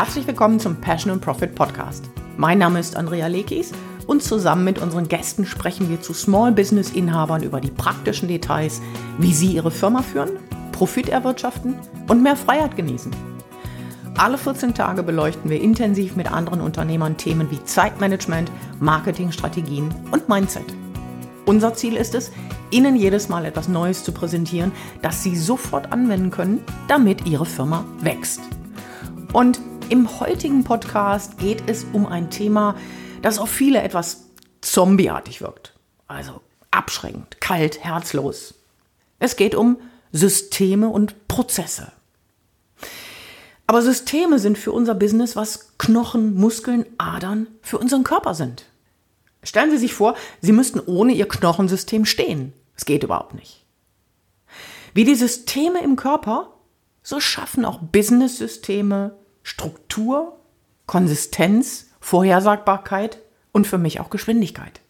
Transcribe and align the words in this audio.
Herzlich 0.00 0.28
willkommen 0.28 0.60
zum 0.60 0.76
Passion 0.76 1.10
and 1.10 1.20
Profit 1.20 1.56
Podcast. 1.56 2.08
Mein 2.36 2.58
Name 2.58 2.78
ist 2.78 2.94
Andrea 2.94 3.26
Lekis 3.26 3.72
und 4.06 4.22
zusammen 4.22 4.62
mit 4.62 4.78
unseren 4.78 5.08
Gästen 5.08 5.44
sprechen 5.44 5.90
wir 5.90 6.00
zu 6.00 6.14
Small 6.14 6.52
Business 6.52 6.90
Inhabern 6.90 7.42
über 7.42 7.60
die 7.60 7.72
praktischen 7.72 8.28
Details, 8.28 8.80
wie 9.18 9.32
sie 9.32 9.54
ihre 9.54 9.72
Firma 9.72 10.02
führen, 10.02 10.30
Profit 10.70 11.08
erwirtschaften 11.08 11.74
und 12.06 12.22
mehr 12.22 12.36
Freiheit 12.36 12.76
genießen. 12.76 13.10
Alle 14.16 14.38
14 14.38 14.72
Tage 14.72 15.02
beleuchten 15.02 15.50
wir 15.50 15.60
intensiv 15.60 16.14
mit 16.14 16.30
anderen 16.30 16.60
Unternehmern 16.60 17.16
Themen 17.16 17.50
wie 17.50 17.64
Zeitmanagement, 17.64 18.52
Marketingstrategien 18.78 19.92
und 20.12 20.28
Mindset. 20.28 20.66
Unser 21.44 21.74
Ziel 21.74 21.96
ist 21.96 22.14
es, 22.14 22.30
Ihnen 22.70 22.94
jedes 22.94 23.28
Mal 23.28 23.44
etwas 23.44 23.66
Neues 23.66 24.04
zu 24.04 24.12
präsentieren, 24.12 24.70
das 25.02 25.24
Sie 25.24 25.34
sofort 25.34 25.90
anwenden 25.90 26.30
können, 26.30 26.62
damit 26.86 27.26
Ihre 27.26 27.46
Firma 27.46 27.84
wächst. 28.00 28.42
Und 29.32 29.60
im 29.90 30.20
heutigen 30.20 30.64
Podcast 30.64 31.38
geht 31.38 31.62
es 31.66 31.84
um 31.92 32.06
ein 32.06 32.30
Thema, 32.30 32.76
das 33.22 33.38
auf 33.38 33.50
viele 33.50 33.82
etwas 33.82 34.26
zombieartig 34.60 35.40
wirkt. 35.40 35.74
Also 36.06 36.40
abschreckend, 36.70 37.40
kalt, 37.40 37.82
herzlos. 37.82 38.54
Es 39.18 39.36
geht 39.36 39.54
um 39.54 39.78
Systeme 40.12 40.88
und 40.88 41.28
Prozesse. 41.28 41.92
Aber 43.66 43.82
Systeme 43.82 44.38
sind 44.38 44.56
für 44.56 44.72
unser 44.72 44.94
Business, 44.94 45.36
was 45.36 45.76
Knochen, 45.78 46.34
Muskeln, 46.34 46.86
Adern 46.98 47.46
für 47.62 47.78
unseren 47.78 48.04
Körper 48.04 48.34
sind. 48.34 48.64
Stellen 49.42 49.70
Sie 49.70 49.78
sich 49.78 49.94
vor, 49.94 50.16
Sie 50.40 50.52
müssten 50.52 50.80
ohne 50.80 51.12
Ihr 51.12 51.28
Knochensystem 51.28 52.04
stehen. 52.04 52.52
Es 52.76 52.84
geht 52.84 53.02
überhaupt 53.02 53.34
nicht. 53.34 53.64
Wie 54.94 55.04
die 55.04 55.14
Systeme 55.14 55.82
im 55.82 55.96
Körper, 55.96 56.52
so 57.02 57.20
schaffen 57.20 57.64
auch 57.64 57.78
Business-Systeme 57.78 59.16
Struktur, 59.48 60.36
Konsistenz, 60.84 61.86
Vorhersagbarkeit 62.00 63.18
und 63.50 63.66
für 63.66 63.78
mich 63.78 63.98
auch 63.98 64.10
Geschwindigkeit. 64.10 64.82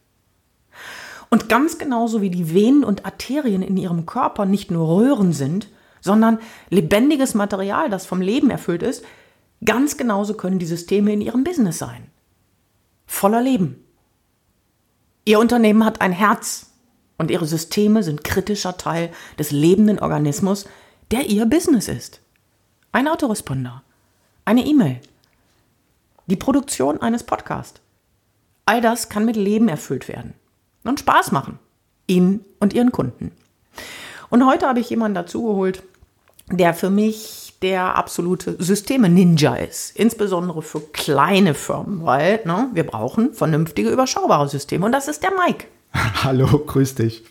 Und 1.30 1.48
ganz 1.48 1.78
genauso 1.78 2.22
wie 2.22 2.30
die 2.30 2.52
Venen 2.52 2.82
und 2.82 3.06
Arterien 3.06 3.62
in 3.62 3.76
ihrem 3.76 4.04
Körper 4.04 4.46
nicht 4.46 4.72
nur 4.72 4.88
Röhren 4.88 5.32
sind, 5.32 5.68
sondern 6.00 6.40
lebendiges 6.70 7.34
Material, 7.34 7.88
das 7.88 8.04
vom 8.04 8.20
Leben 8.20 8.50
erfüllt 8.50 8.82
ist, 8.82 9.04
ganz 9.64 9.96
genauso 9.96 10.34
können 10.34 10.58
die 10.58 10.66
Systeme 10.66 11.12
in 11.12 11.20
ihrem 11.20 11.44
Business 11.44 11.78
sein. 11.78 12.10
Voller 13.06 13.40
Leben. 13.40 13.84
Ihr 15.24 15.38
Unternehmen 15.38 15.84
hat 15.84 16.00
ein 16.00 16.12
Herz 16.12 16.72
und 17.16 17.30
ihre 17.30 17.46
Systeme 17.46 18.02
sind 18.02 18.24
kritischer 18.24 18.76
Teil 18.76 19.12
des 19.38 19.52
lebenden 19.52 20.00
Organismus, 20.00 20.66
der 21.12 21.26
ihr 21.26 21.46
Business 21.46 21.86
ist. 21.86 22.20
Ein 22.90 23.06
Autoresponder, 23.06 23.84
eine 24.48 24.64
E-Mail, 24.64 24.98
die 26.26 26.36
Produktion 26.36 27.02
eines 27.02 27.22
Podcasts. 27.22 27.82
All 28.64 28.80
das 28.80 29.10
kann 29.10 29.26
mit 29.26 29.36
Leben 29.36 29.68
erfüllt 29.68 30.08
werden 30.08 30.32
und 30.84 31.00
Spaß 31.00 31.32
machen. 31.32 31.58
Ihnen 32.06 32.46
und 32.58 32.72
Ihren 32.72 32.90
Kunden. 32.90 33.32
Und 34.30 34.46
heute 34.46 34.66
habe 34.66 34.80
ich 34.80 34.88
jemanden 34.88 35.16
dazugeholt, 35.16 35.82
der 36.50 36.72
für 36.72 36.88
mich 36.88 37.56
der 37.60 37.94
absolute 37.96 38.56
Systeme-Ninja 38.58 39.54
ist. 39.54 39.94
Insbesondere 39.94 40.62
für 40.62 40.80
kleine 40.80 41.52
Firmen, 41.52 42.06
weil 42.06 42.40
ne, 42.46 42.70
wir 42.72 42.86
brauchen 42.86 43.34
vernünftige, 43.34 43.90
überschaubare 43.90 44.48
Systeme. 44.48 44.86
Und 44.86 44.92
das 44.92 45.08
ist 45.08 45.22
der 45.22 45.32
Mike. 45.32 45.66
Hallo, 46.24 46.46
grüß 46.46 46.94
dich. 46.94 47.22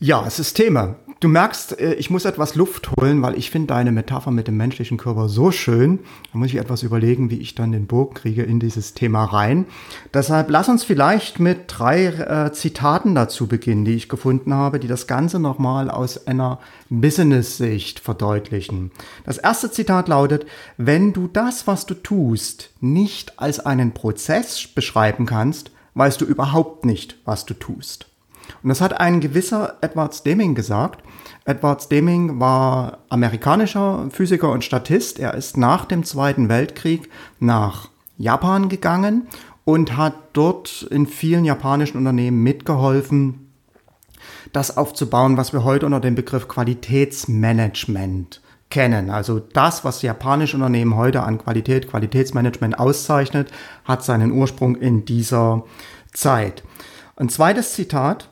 Ja, 0.00 0.30
Systeme. 0.30 0.94
Du 1.18 1.26
merkst, 1.26 1.80
äh, 1.80 1.94
ich 1.94 2.08
muss 2.08 2.24
etwas 2.24 2.54
Luft 2.54 2.88
holen, 2.92 3.20
weil 3.20 3.36
ich 3.36 3.50
finde 3.50 3.66
deine 3.66 3.90
Metapher 3.90 4.30
mit 4.30 4.46
dem 4.46 4.56
menschlichen 4.56 4.96
Körper 4.96 5.28
so 5.28 5.50
schön. 5.50 5.98
Da 6.32 6.38
muss 6.38 6.50
ich 6.50 6.56
etwas 6.56 6.84
überlegen, 6.84 7.30
wie 7.30 7.38
ich 7.38 7.56
dann 7.56 7.72
den 7.72 7.88
Bogen 7.88 8.14
kriege 8.14 8.44
in 8.44 8.60
dieses 8.60 8.94
Thema 8.94 9.24
rein. 9.24 9.66
Deshalb 10.14 10.50
lass 10.50 10.68
uns 10.68 10.84
vielleicht 10.84 11.40
mit 11.40 11.62
drei 11.66 12.06
äh, 12.06 12.52
Zitaten 12.52 13.16
dazu 13.16 13.48
beginnen, 13.48 13.84
die 13.84 13.96
ich 13.96 14.08
gefunden 14.08 14.54
habe, 14.54 14.78
die 14.78 14.86
das 14.86 15.08
Ganze 15.08 15.40
nochmal 15.40 15.90
aus 15.90 16.28
einer 16.28 16.60
Business-Sicht 16.90 17.98
verdeutlichen. 17.98 18.92
Das 19.26 19.38
erste 19.38 19.72
Zitat 19.72 20.06
lautet, 20.06 20.46
wenn 20.76 21.12
du 21.12 21.26
das, 21.26 21.66
was 21.66 21.86
du 21.86 21.94
tust, 21.94 22.70
nicht 22.80 23.40
als 23.40 23.58
einen 23.58 23.94
Prozess 23.94 24.68
beschreiben 24.68 25.26
kannst, 25.26 25.72
weißt 25.94 26.20
du 26.20 26.24
überhaupt 26.24 26.84
nicht, 26.84 27.18
was 27.24 27.46
du 27.46 27.54
tust. 27.54 28.06
Und 28.62 28.68
das 28.68 28.80
hat 28.80 29.00
ein 29.00 29.20
gewisser 29.20 29.76
Edward 29.80 30.24
Deming 30.24 30.54
gesagt. 30.54 31.02
Edward 31.44 31.90
Deming 31.90 32.40
war 32.40 32.98
amerikanischer 33.08 34.08
Physiker 34.10 34.50
und 34.52 34.64
Statist. 34.64 35.18
Er 35.18 35.34
ist 35.34 35.56
nach 35.56 35.84
dem 35.84 36.04
Zweiten 36.04 36.48
Weltkrieg 36.48 37.08
nach 37.40 37.88
Japan 38.18 38.68
gegangen 38.68 39.28
und 39.64 39.96
hat 39.96 40.14
dort 40.32 40.82
in 40.90 41.06
vielen 41.06 41.44
japanischen 41.44 41.98
Unternehmen 41.98 42.42
mitgeholfen, 42.42 43.52
das 44.52 44.76
aufzubauen, 44.76 45.36
was 45.36 45.52
wir 45.52 45.64
heute 45.64 45.86
unter 45.86 46.00
dem 46.00 46.14
Begriff 46.14 46.48
Qualitätsmanagement 46.48 48.40
kennen. 48.70 49.10
Also 49.10 49.40
das, 49.40 49.84
was 49.84 50.02
japanische 50.02 50.56
Unternehmen 50.56 50.96
heute 50.96 51.22
an 51.22 51.38
Qualität, 51.38 51.88
Qualitätsmanagement 51.88 52.78
auszeichnet, 52.78 53.50
hat 53.84 54.04
seinen 54.04 54.32
Ursprung 54.32 54.76
in 54.76 55.04
dieser 55.04 55.64
Zeit. 56.12 56.62
Ein 57.16 57.28
zweites 57.28 57.72
Zitat 57.72 58.28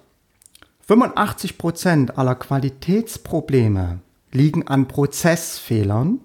85 0.89 1.59
Prozent 1.59 2.17
aller 2.17 2.37
Qualitätsprobleme 2.37 3.99
liegen 4.31 4.69
an 4.69 4.87
Prozessfehlern 4.87 6.21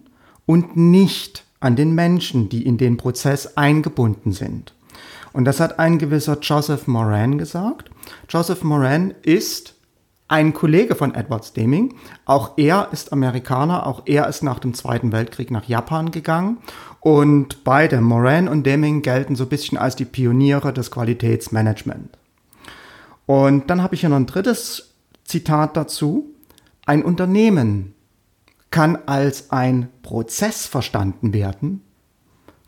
und 0.46 0.78
nicht 0.78 1.46
an 1.60 1.76
den 1.76 1.96
Menschen, 1.96 2.48
die 2.48 2.64
in 2.64 2.78
den 2.78 2.98
Prozess 2.98 3.58
eingebunden 3.58 4.34
sind. 4.34 4.76
Und 5.34 5.46
das 5.46 5.60
hat 5.60 5.80
ein 5.80 5.98
gewisser 5.98 6.38
Joseph 6.42 6.86
Moran 6.86 7.40
gesagt. 7.40 7.90
Joseph 8.30 8.64
Moran 8.64 9.16
ist 9.24 9.74
ein 10.28 10.54
Kollege 10.54 10.94
von 10.94 11.16
Edward 11.16 11.58
Deming. 11.58 11.96
Auch 12.26 12.52
er 12.58 12.90
ist 12.92 13.12
Amerikaner, 13.14 13.88
auch 13.88 14.04
er 14.06 14.28
ist 14.28 14.44
nach 14.44 14.60
dem 14.60 14.76
Zweiten 14.76 15.12
Weltkrieg 15.12 15.50
nach 15.50 15.66
Japan 15.66 16.12
gegangen. 16.12 16.60
Und 17.00 17.64
beide, 17.64 18.00
Moran 18.00 18.48
und 18.48 18.68
Deming, 18.68 19.02
gelten 19.02 19.36
so 19.36 19.46
ein 19.46 19.50
bisschen 19.50 19.80
als 19.80 19.96
die 19.96 20.06
Pioniere 20.06 20.72
des 20.72 20.92
Qualitätsmanagements. 20.92 22.21
Und 23.32 23.70
dann 23.70 23.82
habe 23.82 23.96
ich 23.96 24.02
hier 24.02 24.10
noch 24.10 24.18
ein 24.18 24.26
drittes 24.26 24.94
Zitat 25.24 25.78
dazu. 25.78 26.36
Ein 26.86 27.02
Unternehmen 27.02 27.94
kann 28.72 28.98
als 29.06 29.52
ein 29.52 29.88
Prozess 30.04 30.66
verstanden 30.66 31.32
werden, 31.32 31.82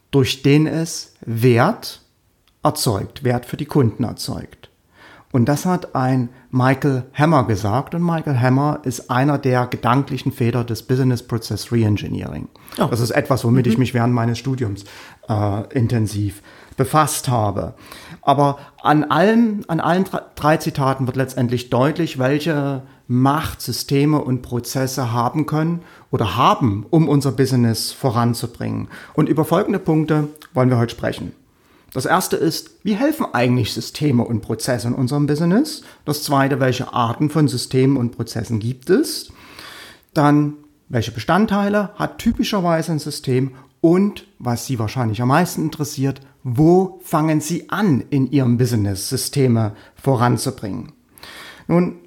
durch 0.10 0.42
den 0.42 0.66
es 0.66 1.16
Wert 1.20 2.02
erzeugt, 2.64 3.26
Wert 3.26 3.46
für 3.46 3.58
die 3.58 3.66
Kunden 3.66 4.06
erzeugt. 4.06 4.70
Und 5.34 5.50
das 5.50 5.66
hat 5.66 5.96
ein 5.96 6.30
Michael 6.50 7.08
Hammer 7.14 7.46
gesagt. 7.46 7.94
Und 7.94 8.02
Michael 8.02 8.40
Hammer 8.40 8.80
ist 8.84 9.12
einer 9.12 9.38
der 9.38 9.68
gedanklichen 9.68 10.32
Väter 10.32 10.64
des 10.64 10.84
Business 10.84 11.24
Process 11.24 11.74
Reengineering. 11.74 12.48
Oh. 12.80 12.86
Das 12.86 13.02
ist 13.02 13.12
etwas, 13.12 13.44
womit 13.44 13.66
mhm. 13.66 13.72
ich 13.74 13.78
mich 13.78 13.94
während 13.94 14.14
meines 14.14 14.38
Studiums 14.40 14.86
äh, 15.28 15.78
intensiv 15.78 16.42
befasst 16.76 17.28
habe. 17.28 17.74
Aber 18.22 18.58
an 18.82 19.04
allen, 19.04 19.68
an 19.68 19.80
allen 19.80 20.06
drei 20.36 20.58
Zitaten 20.58 21.08
wird 21.08 21.18
letztendlich 21.18 21.70
deutlich, 21.70 22.20
welche 22.20 22.84
Macht 23.08 23.62
Systeme 23.62 24.22
und 24.22 24.42
Prozesse 24.42 25.12
haben 25.12 25.46
können 25.46 25.82
oder 26.10 26.38
haben, 26.38 26.86
um 26.90 27.10
unser 27.10 27.34
Business 27.34 27.92
voranzubringen. 27.92 28.88
Und 29.14 29.28
über 29.28 29.44
folgende 29.44 29.80
Punkte 29.80 30.30
wollen 30.54 30.70
wir 30.70 30.78
heute 30.78 30.96
sprechen. 30.96 31.34
Das 31.94 32.06
erste 32.06 32.38
ist, 32.38 32.72
wie 32.84 32.96
helfen 32.96 33.28
eigentlich 33.34 33.74
Systeme 33.74 34.24
und 34.24 34.42
Prozesse 34.42 34.88
in 34.88 34.96
unserem 34.96 35.28
Business? 35.28 35.84
Das 36.06 36.24
zweite, 36.24 36.60
welche 36.60 36.92
Arten 36.92 37.30
von 37.30 37.48
Systemen 37.48 37.98
und 37.98 38.16
Prozessen 38.16 38.60
gibt 38.60 38.90
es? 38.90 39.32
Dann, 40.14 40.54
welche 40.90 41.12
Bestandteile 41.12 41.92
hat 41.96 42.18
typischerweise 42.18 42.94
ein 42.94 43.00
System? 43.00 43.52
Und, 43.80 44.26
was 44.40 44.66
Sie 44.66 44.80
wahrscheinlich 44.80 45.22
am 45.22 45.28
meisten 45.28 45.62
interessiert, 45.62 46.22
wo 46.44 47.00
fangen 47.04 47.42
Sie 47.42 47.70
an, 47.70 48.04
in 48.10 48.32
Ihrem 48.32 48.58
Business 48.58 49.10
Systeme 49.10 49.76
voranzubringen? 49.96 50.92
Nun, 51.68 52.00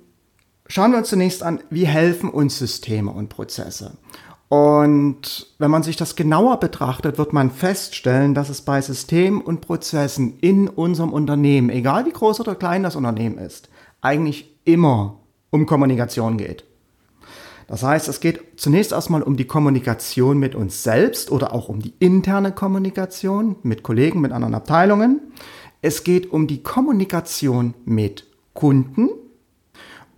schauen 0.67 0.93
wir 0.93 0.99
uns 0.99 1.09
zunächst 1.09 1.43
an, 1.43 1.61
wie 1.71 1.87
helfen 1.87 2.31
uns 2.31 2.59
Systeme 2.59 3.11
und 3.11 3.29
Prozesse? 3.29 3.97
Und 4.49 5.49
wenn 5.59 5.71
man 5.71 5.83
sich 5.83 5.97
das 5.97 6.15
genauer 6.15 6.61
betrachtet, 6.61 7.19
wird 7.19 7.33
man 7.33 7.51
feststellen, 7.51 8.35
dass 8.35 8.49
es 8.49 8.63
bei 8.63 8.81
Systemen 8.81 9.41
und 9.41 9.61
Prozessen 9.61 10.39
in 10.41 10.69
unserem 10.69 11.13
Unternehmen, 11.13 11.71
egal 11.71 12.07
wie 12.07 12.13
groß 12.13 12.41
oder 12.41 12.55
klein 12.55 12.85
das 12.85 12.95
Unternehmen 12.95 13.39
ist, 13.39 13.69
eigentlich 14.03 14.55
immer 14.65 15.19
um 15.51 15.67
Kommunikation 15.67 16.37
geht. 16.37 16.65
Das 17.69 17.83
heißt, 17.83 18.09
es 18.09 18.21
geht 18.21 18.41
zunächst 18.57 18.93
erstmal 18.93 19.23
um 19.23 19.37
die 19.37 19.47
Kommunikation 19.47 20.39
mit 20.39 20.55
uns 20.55 20.83
selbst 20.83 21.31
oder 21.33 21.53
auch 21.53 21.69
um 21.69 21.81
die 21.81 21.95
interne 21.99 22.53
Kommunikation 22.53 23.57
mit 23.63 23.83
Kollegen, 23.83 24.21
mit 24.21 24.33
anderen 24.33 24.55
Abteilungen. 24.55 25.21
Es 25.83 26.05
geht 26.05 26.31
um 26.31 26.47
die 26.47 26.63
Kommunikation 26.63 27.75
mit 27.85 28.27
Kunden 28.55 29.11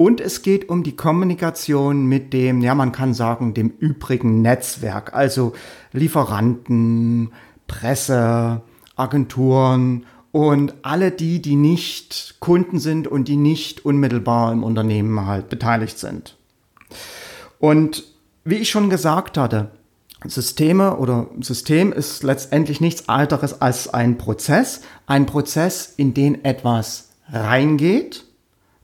Und 0.01 0.21
es 0.21 0.43
geht 0.43 0.69
um 0.69 0.85
die 0.85 0.95
Kommunikation 0.95 2.07
mit 2.07 2.33
dem, 2.33 2.61
ja, 2.63 2.77
man 2.77 2.93
kann 2.93 3.15
sagen, 3.15 3.53
dem 3.53 3.73
übrigen 3.81 4.43
Netzwerk, 4.43 5.13
also 5.13 5.55
Lieferanten, 5.93 7.33
Presse, 7.67 8.63
Agenturen 8.95 10.07
und 10.31 10.75
alle 10.83 11.11
die, 11.11 11.43
die 11.43 11.57
nicht 11.57 12.37
Kunden 12.39 12.79
sind 12.79 13.09
und 13.09 13.27
die 13.27 13.37
nicht 13.37 13.85
unmittelbar 13.85 14.53
im 14.53 14.63
Unternehmen 14.63 15.27
halt 15.27 15.49
beteiligt 15.49 15.99
sind. 15.99 16.37
Und 17.59 18.05
wie 18.45 18.57
ich 18.57 18.71
schon 18.71 18.91
gesagt 18.91 19.37
hatte, 19.37 19.71
Systeme 20.25 20.97
oder 20.97 21.29
System 21.41 21.93
ist 21.93 22.23
letztendlich 22.23 22.81
nichts 22.81 23.09
anderes 23.09 23.61
als 23.61 23.93
ein 23.93 24.19
Prozess, 24.19 24.81
ein 25.07 25.27
Prozess, 25.27 25.95
in 25.97 26.13
den 26.13 26.45
etwas 26.45 27.11
reingeht 27.31 28.25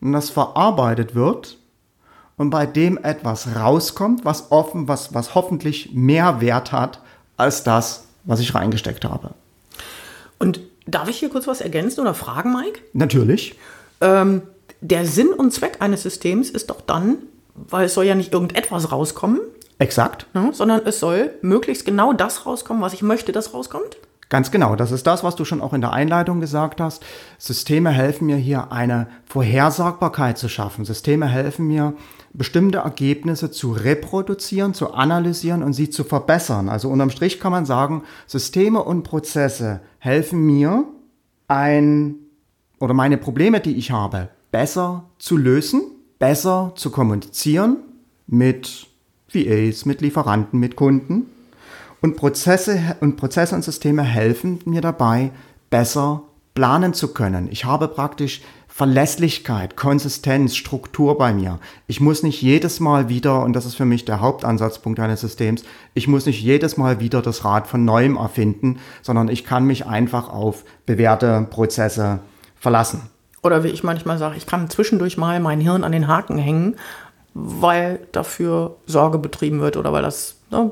und 0.01 0.13
das 0.13 0.31
verarbeitet 0.31 1.15
wird 1.15 1.59
und 2.37 2.51
bei 2.51 2.67
dem 2.67 2.99
etwas 3.03 3.57
rauskommt, 3.57 4.25
was 4.25 4.53
offen, 4.53 4.87
was, 4.87 5.15
was 5.15 5.35
hoffentlich 5.35 5.93
mehr 5.93 6.41
Wert 6.41 6.73
hat 6.73 7.01
als 7.37 7.65
das, 7.65 8.07
was 8.25 8.41
ich 8.41 8.55
reingesteckt 8.55 9.05
habe. 9.05 9.35
Und 10.39 10.61
darf 10.87 11.09
ich 11.09 11.19
hier 11.19 11.31
kurz 11.31 11.47
was 11.47 11.61
ergänzen 11.61 12.01
oder 12.01 12.15
fragen, 12.15 12.53
Mike? 12.53 12.81
Natürlich. 12.93 13.59
Ähm, 14.01 14.43
der 14.81 15.07
Sinn 15.07 15.29
und 15.29 15.53
Zweck 15.53 15.79
eines 15.81 16.03
Systems 16.03 16.51
ist 16.51 16.71
doch 16.71 16.81
dann, 16.81 17.19
weil 17.55 17.87
es 17.87 17.95
soll 17.95 18.05
ja 18.05 18.15
nicht 18.15 18.33
irgendetwas 18.33 18.93
rauskommen. 18.93 19.41
Exakt. 19.79 20.27
Ne, 20.35 20.51
sondern 20.53 20.83
es 20.85 21.01
soll 21.01 21.33
möglichst 21.43 21.85
genau 21.85 22.13
das 22.13 22.47
rauskommen, 22.47 22.83
was 22.83 22.93
ich 22.93 23.03
möchte, 23.03 23.33
dass 23.33 23.55
rauskommt. 23.55 23.97
Ganz 24.29 24.51
genau, 24.51 24.75
das 24.75 24.91
ist 24.91 25.07
das, 25.07 25.23
was 25.23 25.37
du 25.37 25.45
schon 25.45 25.61
auch 25.61 25.75
in 25.75 25.81
der 25.81 25.93
Einleitung 25.93 26.41
gesagt 26.41 26.81
hast. 26.81 27.05
Systeme 27.39 27.91
helfen 27.91 28.27
mir 28.27 28.37
hier 28.37 28.73
eine 28.73 29.07
Vorhersagbarkeit 29.27 30.39
zu 30.39 30.49
schaffen. 30.49 30.85
Systeme 30.85 31.27
helfen 31.27 31.67
mir, 31.67 31.95
bestimmte 32.33 32.79
Ergebnisse 32.79 33.51
zu 33.51 33.73
reproduzieren, 33.73 34.75
zu 34.75 34.93
analysieren 34.93 35.63
und 35.63 35.73
sie 35.73 35.89
zu 35.91 36.05
verbessern. 36.05 36.69
Also 36.69 36.89
unterm 36.89 37.11
Strich 37.11 37.39
kann 37.39 37.53
man 37.53 37.65
sagen, 37.65 38.03
Systeme 38.27 38.83
und 38.83 39.05
Prozesse 39.05 39.81
helfen 39.99 40.41
mir, 40.45 40.85
ein 41.47 42.17
oder 42.81 42.95
meine 42.95 43.19
Probleme, 43.19 43.61
die 43.61 43.77
ich 43.77 43.91
habe, 43.91 44.31
besser 44.51 45.05
zu 45.19 45.37
lösen, 45.37 45.83
besser 46.19 46.73
zu 46.77 46.91
kommunizieren 46.91 47.77
mit 48.27 48.87
VAs, 49.33 49.85
mit 49.85 50.01
Lieferanten, 50.01 50.59
mit 50.61 50.77
Kunden 50.77 51.27
und 52.01 52.17
Prozesse 52.17 52.97
und 53.01 53.17
Prozesse 53.17 53.55
und 53.55 53.65
Systeme 53.65 54.03
helfen 54.03 54.61
mir 54.65 54.81
dabei, 54.81 55.31
besser 55.71 56.23
planen 56.55 56.95
zu 56.95 57.13
können. 57.13 57.49
Ich 57.51 57.65
habe 57.65 57.89
praktisch 57.89 58.43
Verlässlichkeit, 58.69 59.77
Konsistenz, 59.77 60.57
Struktur 60.57 61.17
bei 61.17 61.33
mir. 61.33 61.61
Ich 61.87 62.01
muss 62.01 62.23
nicht 62.23 62.43
jedes 62.43 62.81
Mal 62.81 63.09
wieder, 63.09 63.43
und 63.43 63.55
das 63.55 63.67
ist 63.67 63.77
für 63.77 63.85
mich 63.85 64.05
der 64.05 64.21
Hauptansatzpunkt 64.21 64.99
eines 64.99 65.21
Systems, 65.21 65.63
ich 65.95 66.09
muss 66.09 66.27
nicht 66.27 66.43
jedes 66.43 66.77
Mal 66.77 66.99
wieder 66.99 67.23
das 67.23 67.45
Rad 67.45 67.69
von 67.69 67.85
neuem 67.85 68.17
erfinden, 68.17 68.81
sondern 69.01 69.29
ich 69.29 69.45
kann 69.45 69.65
mich 69.65 69.87
einfach 69.87 70.29
auf 70.29 70.65
bewährte 70.87 71.47
Prozesse 71.51 72.19
verlassen. 72.57 73.03
Oder 73.45 73.63
wie 73.63 73.69
ich 73.69 73.85
manchmal 73.85 74.19
sage, 74.19 74.37
ich 74.37 74.47
kann 74.47 74.69
zwischendurch 74.71 75.17
mal 75.17 75.39
mein 75.39 75.61
Hirn 75.61 75.85
an 75.85 75.93
den 75.93 76.09
Haken 76.09 76.39
hängen 76.39 76.77
weil 77.35 78.07
dafür 78.13 78.77
Sorge 78.87 79.19
betrieben 79.19 79.61
wird 79.61 79.77
oder 79.77 79.93
weil 79.93 80.03
das 80.03 80.37
ne, 80.51 80.71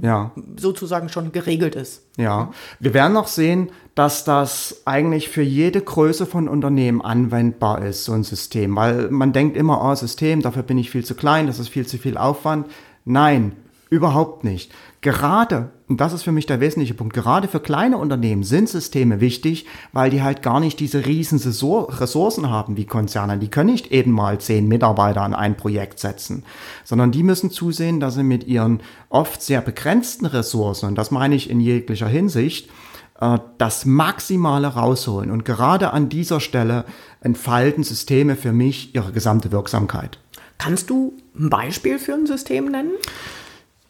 ja. 0.00 0.32
sozusagen 0.56 1.10
schon 1.10 1.30
geregelt 1.30 1.74
ist. 1.74 2.06
Ja, 2.16 2.50
wir 2.80 2.94
werden 2.94 3.12
noch 3.12 3.26
sehen, 3.26 3.70
dass 3.94 4.24
das 4.24 4.80
eigentlich 4.86 5.28
für 5.28 5.42
jede 5.42 5.82
Größe 5.82 6.24
von 6.24 6.48
Unternehmen 6.48 7.02
anwendbar 7.02 7.84
ist, 7.84 8.06
so 8.06 8.12
ein 8.12 8.24
System, 8.24 8.76
weil 8.76 9.10
man 9.10 9.34
denkt 9.34 9.58
immer, 9.58 9.84
oh, 9.84 9.94
System, 9.94 10.40
dafür 10.40 10.62
bin 10.62 10.78
ich 10.78 10.90
viel 10.90 11.04
zu 11.04 11.14
klein, 11.14 11.46
das 11.46 11.58
ist 11.58 11.68
viel 11.68 11.86
zu 11.86 11.98
viel 11.98 12.16
Aufwand. 12.16 12.66
Nein, 13.04 13.52
Überhaupt 13.90 14.44
nicht. 14.44 14.70
Gerade, 15.00 15.70
und 15.88 16.00
das 16.00 16.12
ist 16.12 16.22
für 16.22 16.30
mich 16.30 16.46
der 16.46 16.60
wesentliche 16.60 16.94
Punkt, 16.94 17.12
gerade 17.12 17.48
für 17.48 17.58
kleine 17.58 17.98
Unternehmen 17.98 18.44
sind 18.44 18.68
Systeme 18.68 19.20
wichtig, 19.20 19.66
weil 19.92 20.10
die 20.10 20.22
halt 20.22 20.42
gar 20.42 20.60
nicht 20.60 20.78
diese 20.78 21.06
riesen 21.06 21.40
Ressourcen 21.40 22.50
haben 22.50 22.76
wie 22.76 22.84
Konzerne. 22.84 23.36
Die 23.38 23.48
können 23.48 23.70
nicht 23.70 23.90
eben 23.90 24.12
mal 24.12 24.38
zehn 24.38 24.68
Mitarbeiter 24.68 25.22
an 25.22 25.34
ein 25.34 25.56
Projekt 25.56 25.98
setzen, 25.98 26.44
sondern 26.84 27.10
die 27.10 27.24
müssen 27.24 27.50
zusehen, 27.50 27.98
dass 27.98 28.14
sie 28.14 28.22
mit 28.22 28.46
ihren 28.46 28.80
oft 29.08 29.42
sehr 29.42 29.60
begrenzten 29.60 30.26
Ressourcen, 30.26 30.86
und 30.86 30.94
das 30.94 31.10
meine 31.10 31.34
ich 31.34 31.50
in 31.50 31.58
jeglicher 31.58 32.08
Hinsicht, 32.08 32.70
äh, 33.20 33.38
das 33.58 33.86
Maximale 33.86 34.68
rausholen. 34.68 35.32
Und 35.32 35.44
gerade 35.44 35.92
an 35.92 36.08
dieser 36.08 36.38
Stelle 36.38 36.84
entfalten 37.22 37.82
Systeme 37.82 38.36
für 38.36 38.52
mich 38.52 38.94
ihre 38.94 39.10
gesamte 39.10 39.50
Wirksamkeit. 39.50 40.20
Kannst 40.58 40.90
du 40.90 41.14
ein 41.36 41.50
Beispiel 41.50 41.98
für 41.98 42.14
ein 42.14 42.26
System 42.26 42.66
nennen? 42.66 42.92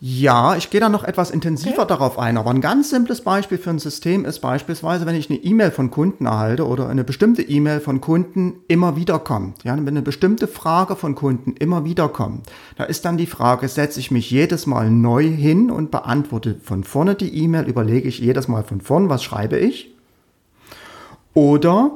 Ja, 0.03 0.57
ich 0.57 0.71
gehe 0.71 0.81
da 0.81 0.89
noch 0.89 1.05
etwas 1.05 1.31
intensiver 1.31 1.83
okay. 1.83 1.89
darauf 1.89 2.19
ein, 2.19 2.39
aber 2.39 2.49
ein 2.49 2.63
ganz 2.63 2.89
simples 2.89 3.21
Beispiel 3.21 3.59
für 3.59 3.69
ein 3.69 3.79
System 3.79 4.25
ist 4.25 4.39
beispielsweise, 4.41 5.05
wenn 5.05 5.15
ich 5.15 5.29
eine 5.29 5.39
E-Mail 5.39 5.71
von 5.71 5.91
Kunden 5.91 6.25
erhalte 6.25 6.67
oder 6.67 6.89
eine 6.89 7.05
bestimmte 7.05 7.43
E-Mail 7.43 7.81
von 7.81 8.01
Kunden 8.01 8.61
immer 8.67 8.97
wieder 8.97 9.19
kommt. 9.19 9.63
Ja, 9.63 9.77
wenn 9.77 9.89
eine 9.89 10.01
bestimmte 10.01 10.49
Frage 10.49 10.97
von 10.97 11.15
Kunden 11.15 11.53
immer 11.53 11.85
wieder 11.85 12.09
kommt, 12.09 12.51
da 12.79 12.85
ist 12.85 13.05
dann 13.05 13.19
die 13.19 13.27
Frage, 13.27 13.69
setze 13.69 14.01
ich 14.01 14.11
mich 14.11 14.31
jedes 14.31 14.65
Mal 14.65 14.91
neu 14.91 15.25
hin 15.25 15.71
und 15.71 15.91
beantworte 15.91 16.57
von 16.63 16.83
vorne 16.83 17.15
die 17.15 17.37
E-Mail, 17.37 17.69
überlege 17.69 18.09
ich 18.09 18.21
jedes 18.21 18.49
Mal 18.49 18.65
von 18.65 18.81
vorn, 18.81 19.11
was 19.11 19.23
schreibe 19.23 19.59
ich? 19.59 19.95
Oder 21.35 21.93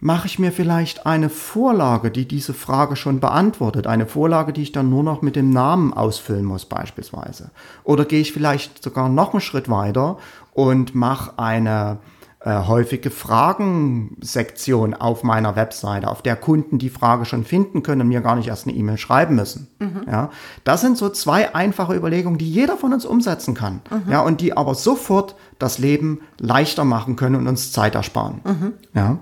mache 0.00 0.26
ich 0.26 0.38
mir 0.38 0.52
vielleicht 0.52 1.06
eine 1.06 1.28
Vorlage, 1.28 2.10
die 2.10 2.26
diese 2.26 2.54
Frage 2.54 2.96
schon 2.96 3.20
beantwortet. 3.20 3.86
Eine 3.86 4.06
Vorlage, 4.06 4.52
die 4.52 4.62
ich 4.62 4.72
dann 4.72 4.90
nur 4.90 5.02
noch 5.02 5.22
mit 5.22 5.36
dem 5.36 5.50
Namen 5.50 5.92
ausfüllen 5.92 6.44
muss 6.44 6.66
beispielsweise. 6.66 7.50
Oder 7.84 8.04
gehe 8.04 8.20
ich 8.20 8.32
vielleicht 8.32 8.82
sogar 8.82 9.08
noch 9.08 9.32
einen 9.32 9.40
Schritt 9.40 9.68
weiter 9.68 10.18
und 10.52 10.94
mache 10.94 11.38
eine 11.38 11.98
äh, 12.46 12.66
häufige 12.66 13.10
Fragensektion 13.10 14.94
auf 14.94 15.24
meiner 15.24 15.56
Webseite, 15.56 16.08
auf 16.08 16.22
der 16.22 16.36
Kunden 16.36 16.78
die 16.78 16.90
Frage 16.90 17.24
schon 17.24 17.44
finden 17.44 17.82
können 17.82 18.02
und 18.02 18.08
mir 18.08 18.20
gar 18.20 18.36
nicht 18.36 18.46
erst 18.46 18.68
eine 18.68 18.76
E-Mail 18.76 18.98
schreiben 18.98 19.34
müssen. 19.34 19.66
Mhm. 19.80 20.02
Ja, 20.08 20.30
das 20.62 20.80
sind 20.80 20.96
so 20.96 21.08
zwei 21.08 21.56
einfache 21.56 21.96
Überlegungen, 21.96 22.38
die 22.38 22.48
jeder 22.48 22.76
von 22.76 22.92
uns 22.92 23.04
umsetzen 23.04 23.54
kann. 23.54 23.80
Mhm. 23.90 24.12
Ja, 24.12 24.20
und 24.20 24.40
die 24.40 24.56
aber 24.56 24.76
sofort 24.76 25.34
das 25.58 25.78
Leben 25.78 26.20
leichter 26.38 26.84
machen 26.84 27.16
können 27.16 27.34
und 27.34 27.48
uns 27.48 27.72
Zeit 27.72 27.96
ersparen. 27.96 28.42
Mhm. 28.44 28.72
Ja. 28.94 29.18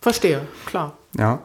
Verstehe, 0.00 0.42
klar. 0.66 0.96
Ja. 1.16 1.40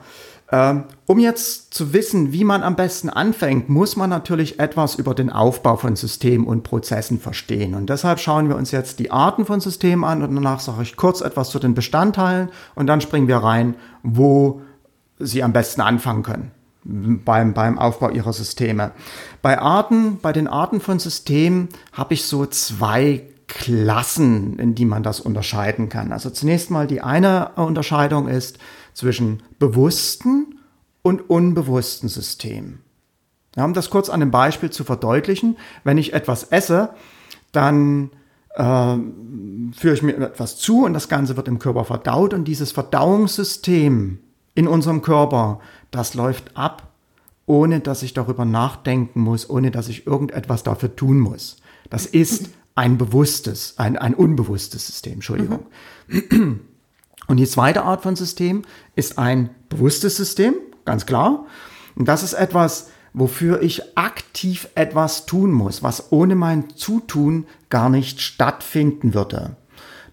Ähm, 0.51 0.83
um 1.07 1.17
jetzt 1.17 1.73
zu 1.73 1.93
wissen, 1.93 2.31
wie 2.31 2.43
man 2.43 2.61
am 2.61 2.75
besten 2.75 3.09
anfängt, 3.09 3.69
muss 3.69 3.95
man 3.95 4.09
natürlich 4.09 4.59
etwas 4.59 4.95
über 4.95 5.15
den 5.15 5.31
Aufbau 5.31 5.77
von 5.77 5.95
Systemen 5.95 6.45
und 6.45 6.61
Prozessen 6.61 7.19
verstehen. 7.19 7.73
Und 7.73 7.89
deshalb 7.89 8.19
schauen 8.19 8.49
wir 8.49 8.55
uns 8.55 8.69
jetzt 8.69 8.99
die 8.99 9.09
Arten 9.09 9.45
von 9.45 9.61
Systemen 9.61 10.03
an 10.03 10.21
und 10.21 10.35
danach 10.35 10.59
sage 10.59 10.83
ich 10.83 10.95
kurz 10.95 11.21
etwas 11.21 11.49
zu 11.49 11.57
den 11.57 11.73
Bestandteilen 11.73 12.49
und 12.75 12.87
dann 12.87 13.01
springen 13.01 13.27
wir 13.27 13.37
rein, 13.37 13.75
wo 14.03 14.61
Sie 15.17 15.41
am 15.41 15.53
besten 15.53 15.81
anfangen 15.81 16.23
können 16.23 16.51
beim, 16.83 17.53
beim 17.53 17.79
Aufbau 17.79 18.09
Ihrer 18.09 18.33
Systeme. 18.33 18.91
Bei 19.41 19.59
Arten, 19.59 20.19
bei 20.21 20.33
den 20.33 20.47
Arten 20.47 20.81
von 20.81 20.99
Systemen 20.99 21.69
habe 21.93 22.13
ich 22.13 22.25
so 22.25 22.45
zwei 22.45 23.23
Klassen, 23.55 24.57
in 24.57 24.75
die 24.75 24.85
man 24.85 25.03
das 25.03 25.19
unterscheiden 25.19 25.89
kann. 25.89 26.11
Also 26.11 26.29
zunächst 26.29 26.71
mal 26.71 26.87
die 26.87 27.01
eine 27.01 27.51
Unterscheidung 27.55 28.27
ist 28.27 28.57
zwischen 28.93 29.43
bewussten 29.59 30.59
und 31.01 31.29
unbewussten 31.29 32.09
Systemen. 32.09 32.79
Ja, 33.55 33.65
um 33.65 33.73
das 33.73 33.89
kurz 33.89 34.09
an 34.09 34.21
einem 34.21 34.31
Beispiel 34.31 34.71
zu 34.71 34.83
verdeutlichen, 34.83 35.57
wenn 35.83 35.99
ich 35.99 36.13
etwas 36.13 36.45
esse, 36.45 36.89
dann 37.51 38.09
äh, 38.55 38.95
führe 39.73 39.93
ich 39.93 40.01
mir 40.01 40.17
etwas 40.17 40.57
zu 40.57 40.85
und 40.85 40.93
das 40.93 41.07
Ganze 41.07 41.37
wird 41.37 41.47
im 41.47 41.59
Körper 41.59 41.85
verdaut 41.85 42.33
und 42.33 42.45
dieses 42.45 42.71
Verdauungssystem 42.71 44.19
in 44.55 44.67
unserem 44.67 45.01
Körper, 45.03 45.59
das 45.91 46.15
läuft 46.15 46.57
ab, 46.57 46.93
ohne 47.45 47.81
dass 47.81 48.01
ich 48.01 48.13
darüber 48.13 48.45
nachdenken 48.45 49.21
muss, 49.21 49.49
ohne 49.49 49.69
dass 49.69 49.89
ich 49.89 50.07
irgendetwas 50.07 50.63
dafür 50.63 50.95
tun 50.95 51.19
muss. 51.19 51.57
Das 51.89 52.05
ist 52.07 52.49
ein 52.75 52.97
bewusstes, 52.97 53.75
ein, 53.77 53.97
ein 53.97 54.13
unbewusstes 54.13 54.87
System, 54.87 55.13
Entschuldigung. 55.13 55.65
Mhm. 56.07 56.61
Und 57.27 57.37
die 57.37 57.47
zweite 57.47 57.83
Art 57.83 58.01
von 58.01 58.15
System 58.15 58.63
ist 58.95 59.17
ein 59.17 59.49
bewusstes 59.69 60.17
System, 60.17 60.55
ganz 60.85 61.05
klar. 61.05 61.45
Und 61.95 62.07
das 62.07 62.23
ist 62.23 62.33
etwas, 62.33 62.89
wofür 63.13 63.61
ich 63.61 63.97
aktiv 63.97 64.67
etwas 64.75 65.25
tun 65.25 65.51
muss, 65.51 65.83
was 65.83 66.11
ohne 66.11 66.35
mein 66.35 66.69
Zutun 66.75 67.45
gar 67.69 67.89
nicht 67.89 68.21
stattfinden 68.21 69.13
würde. 69.13 69.55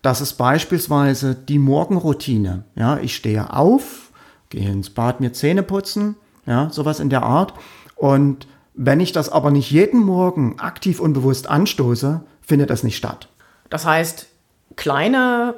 Das 0.02 0.20
ist 0.20 0.34
beispielsweise 0.34 1.34
die 1.34 1.58
Morgenroutine. 1.58 2.64
Ja, 2.74 2.98
ich 2.98 3.16
stehe 3.16 3.52
auf, 3.54 4.12
gehe 4.50 4.70
ins 4.70 4.90
Bad, 4.90 5.20
mir 5.20 5.32
Zähne 5.32 5.62
putzen, 5.62 6.16
ja, 6.46 6.70
sowas 6.70 7.00
in 7.00 7.10
der 7.10 7.22
Art. 7.22 7.54
Und 7.96 8.46
wenn 8.74 9.00
ich 9.00 9.12
das 9.12 9.28
aber 9.28 9.50
nicht 9.50 9.70
jeden 9.70 10.00
Morgen 10.00 10.58
aktiv 10.58 11.00
und 11.00 11.12
bewusst 11.12 11.48
anstoße, 11.48 12.22
findet 12.50 12.68
das 12.68 12.82
nicht 12.82 12.96
statt. 12.96 13.28
Das 13.68 13.86
heißt, 13.86 14.26
kleine 14.74 15.54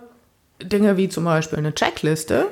Dinge 0.63 0.99
wie 0.99 1.09
zum 1.09 1.25
Beispiel 1.25 1.59
eine 1.59 1.75
Checkliste 1.75 2.49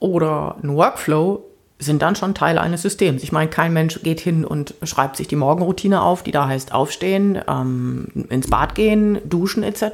oder 0.00 0.56
ein 0.60 0.74
Workflow 0.74 1.44
sind 1.78 2.02
dann 2.02 2.16
schon 2.16 2.34
Teil 2.34 2.58
eines 2.58 2.82
Systems. 2.82 3.22
Ich 3.22 3.30
meine, 3.30 3.48
kein 3.48 3.72
Mensch 3.72 4.02
geht 4.02 4.18
hin 4.18 4.44
und 4.44 4.74
schreibt 4.82 5.16
sich 5.16 5.28
die 5.28 5.36
Morgenroutine 5.36 6.02
auf, 6.02 6.24
die 6.24 6.32
da 6.32 6.48
heißt 6.48 6.72
aufstehen, 6.72 7.40
ähm, 7.46 8.08
ins 8.30 8.50
Bad 8.50 8.74
gehen, 8.74 9.18
duschen 9.24 9.62
etc. 9.62 9.84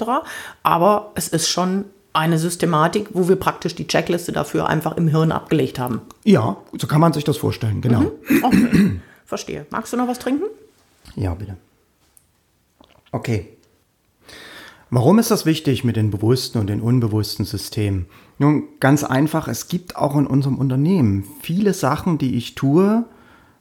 Aber 0.62 1.12
es 1.14 1.28
ist 1.28 1.50
schon 1.50 1.84
eine 2.14 2.38
Systematik, 2.38 3.08
wo 3.12 3.28
wir 3.28 3.36
praktisch 3.36 3.74
die 3.74 3.86
Checkliste 3.86 4.32
dafür 4.32 4.66
einfach 4.66 4.96
im 4.96 5.08
Hirn 5.08 5.30
abgelegt 5.30 5.78
haben. 5.78 6.00
Ja, 6.24 6.56
so 6.78 6.86
kann 6.86 7.02
man 7.02 7.12
sich 7.12 7.24
das 7.24 7.36
vorstellen, 7.36 7.82
genau. 7.82 8.00
Mhm. 8.00 8.44
Okay. 8.44 9.00
Verstehe. 9.26 9.66
Magst 9.68 9.92
du 9.92 9.98
noch 9.98 10.08
was 10.08 10.18
trinken? 10.18 10.46
Ja, 11.16 11.34
bitte. 11.34 11.58
Okay. 13.12 13.57
Warum 14.90 15.18
ist 15.18 15.30
das 15.30 15.44
wichtig 15.44 15.84
mit 15.84 15.96
den 15.96 16.10
bewussten 16.10 16.58
und 16.58 16.68
den 16.68 16.80
unbewussten 16.80 17.44
Systemen? 17.44 18.06
Nun, 18.38 18.64
ganz 18.80 19.04
einfach, 19.04 19.46
es 19.46 19.68
gibt 19.68 19.96
auch 19.96 20.16
in 20.16 20.26
unserem 20.26 20.56
Unternehmen 20.56 21.24
viele 21.42 21.74
Sachen, 21.74 22.16
die 22.16 22.36
ich 22.36 22.54
tue 22.54 23.04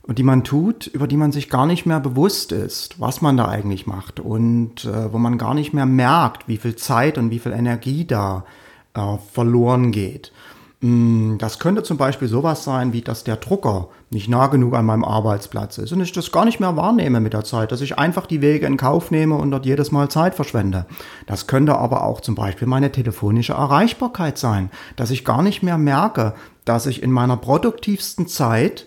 und 0.03 0.19
die 0.19 0.23
man 0.23 0.45
tut, 0.45 0.87
über 0.87 1.05
die 1.05 1.17
man 1.17 1.33
sich 1.33 1.49
gar 1.49 1.65
nicht 1.65 1.85
mehr 1.85 1.99
bewusst 1.99 2.53
ist, 2.53 3.01
was 3.01 3.21
man 3.21 3.35
da 3.35 3.49
eigentlich 3.49 3.85
macht 3.85 4.21
und 4.21 4.85
äh, 4.85 5.11
wo 5.11 5.17
man 5.17 5.37
gar 5.37 5.53
nicht 5.53 5.73
mehr 5.73 5.85
merkt, 5.85 6.47
wie 6.47 6.57
viel 6.57 6.77
Zeit 6.77 7.17
und 7.17 7.29
wie 7.29 7.39
viel 7.39 7.51
Energie 7.51 8.05
da 8.05 8.45
äh, 8.93 9.17
verloren 9.33 9.91
geht. 9.91 10.31
Mm, 10.79 11.37
das 11.39 11.57
könnte 11.57 11.81
zum 11.81 11.97
Beispiel 11.97 12.27
sowas 12.27 12.63
sein, 12.63 12.93
wie 12.93 13.01
dass 13.01 13.23
der 13.23 13.37
Drucker 13.37 13.89
nicht 14.11 14.29
nah 14.29 14.45
genug 14.45 14.75
an 14.75 14.85
meinem 14.85 15.03
Arbeitsplatz 15.03 15.79
ist 15.79 15.91
und 15.91 16.01
ich 16.01 16.11
das 16.11 16.31
gar 16.31 16.45
nicht 16.45 16.59
mehr 16.59 16.75
wahrnehme 16.75 17.19
mit 17.19 17.33
der 17.33 17.43
Zeit, 17.43 17.71
dass 17.71 17.81
ich 17.81 17.97
einfach 17.97 18.27
die 18.27 18.41
Wege 18.41 18.67
in 18.67 18.77
Kauf 18.77 19.09
nehme 19.09 19.35
und 19.35 19.49
dort 19.49 19.65
jedes 19.65 19.91
Mal 19.91 20.09
Zeit 20.09 20.35
verschwende. 20.35 20.85
Das 21.25 21.47
könnte 21.47 21.77
aber 21.77 22.03
auch 22.03 22.21
zum 22.21 22.35
Beispiel 22.35 22.67
meine 22.67 22.91
telefonische 22.91 23.53
Erreichbarkeit 23.53 24.37
sein, 24.37 24.69
dass 24.95 25.09
ich 25.09 25.25
gar 25.25 25.41
nicht 25.41 25.63
mehr 25.63 25.79
merke, 25.79 26.35
dass 26.63 26.85
ich 26.85 27.01
in 27.01 27.11
meiner 27.11 27.37
produktivsten 27.37 28.27
Zeit 28.27 28.85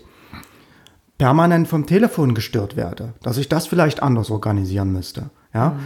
permanent 1.17 1.67
vom 1.67 1.85
Telefon 1.85 2.33
gestört 2.33 2.77
werde, 2.77 3.13
dass 3.21 3.37
ich 3.37 3.49
das 3.49 3.67
vielleicht 3.67 4.01
anders 4.01 4.31
organisieren 4.31 4.93
müsste. 4.93 5.29
Ja? 5.53 5.71
Mhm. 5.71 5.79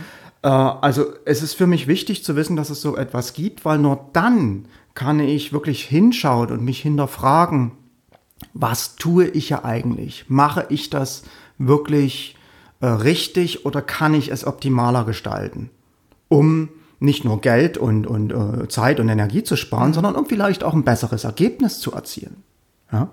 Äh, 0.44 0.48
also 0.48 1.08
es 1.26 1.42
ist 1.42 1.56
für 1.56 1.68
mich 1.68 1.88
wichtig 1.88 2.24
zu 2.24 2.36
wissen, 2.36 2.56
dass 2.56 2.70
es 2.70 2.80
so 2.80 2.96
etwas 2.96 3.34
gibt, 3.34 3.66
weil 3.66 3.80
nur 3.80 4.12
dann 4.14 4.68
kann 4.96 5.20
ich 5.20 5.54
wirklich 5.54 5.84
hinschauen 5.84 6.50
und 6.50 6.64
mich 6.64 6.82
hinterfragen, 6.82 7.72
was 8.54 8.96
tue 8.96 9.28
ich 9.28 9.50
ja 9.50 9.64
eigentlich? 9.64 10.26
Mache 10.30 10.66
ich 10.70 10.90
das 10.90 11.24
wirklich 11.58 12.36
äh, 12.80 12.88
richtig 12.88 13.66
oder 13.66 13.82
kann 13.82 14.14
ich 14.14 14.32
es 14.32 14.48
optimaler 14.48 15.04
gestalten? 15.06 15.70
Um 16.28 16.70
nicht 17.00 17.26
nur 17.26 17.42
Geld 17.42 17.78
und, 17.78 18.08
und 18.08 18.32
äh, 18.32 18.68
Zeit 18.68 19.00
und 19.00 19.10
Energie 19.10 19.44
zu 19.44 19.56
sparen, 19.58 19.90
mhm. 19.90 19.94
sondern 19.94 20.16
um 20.16 20.26
vielleicht 20.26 20.64
auch 20.64 20.74
ein 20.74 20.84
besseres 20.84 21.26
Ergebnis 21.26 21.80
zu 21.80 21.92
erzielen. 21.92 22.44
Ja? 22.92 23.10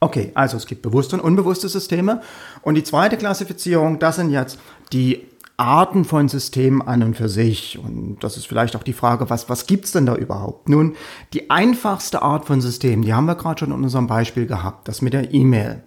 Okay, 0.00 0.32
also 0.34 0.56
es 0.56 0.66
gibt 0.66 0.82
bewusste 0.82 1.16
und 1.16 1.22
unbewusste 1.22 1.68
Systeme. 1.68 2.20
Und 2.62 2.74
die 2.74 2.84
zweite 2.84 3.16
Klassifizierung, 3.16 3.98
das 3.98 4.16
sind 4.16 4.30
jetzt 4.30 4.58
die 4.92 5.26
Arten 5.56 6.04
von 6.04 6.28
Systemen 6.28 6.82
an 6.82 7.02
und 7.02 7.16
für 7.16 7.28
sich. 7.28 7.78
Und 7.78 8.18
das 8.20 8.36
ist 8.36 8.46
vielleicht 8.46 8.76
auch 8.76 8.82
die 8.82 8.92
Frage, 8.92 9.30
was, 9.30 9.48
was 9.48 9.66
gibt's 9.66 9.92
denn 9.92 10.06
da 10.06 10.14
überhaupt? 10.14 10.68
Nun, 10.68 10.96
die 11.32 11.50
einfachste 11.50 12.22
Art 12.22 12.44
von 12.44 12.60
System, 12.60 13.02
die 13.02 13.14
haben 13.14 13.26
wir 13.26 13.36
gerade 13.36 13.60
schon 13.60 13.72
in 13.72 13.82
unserem 13.84 14.06
Beispiel 14.06 14.46
gehabt, 14.46 14.88
das 14.88 15.02
mit 15.02 15.14
der 15.14 15.32
E-Mail. 15.32 15.82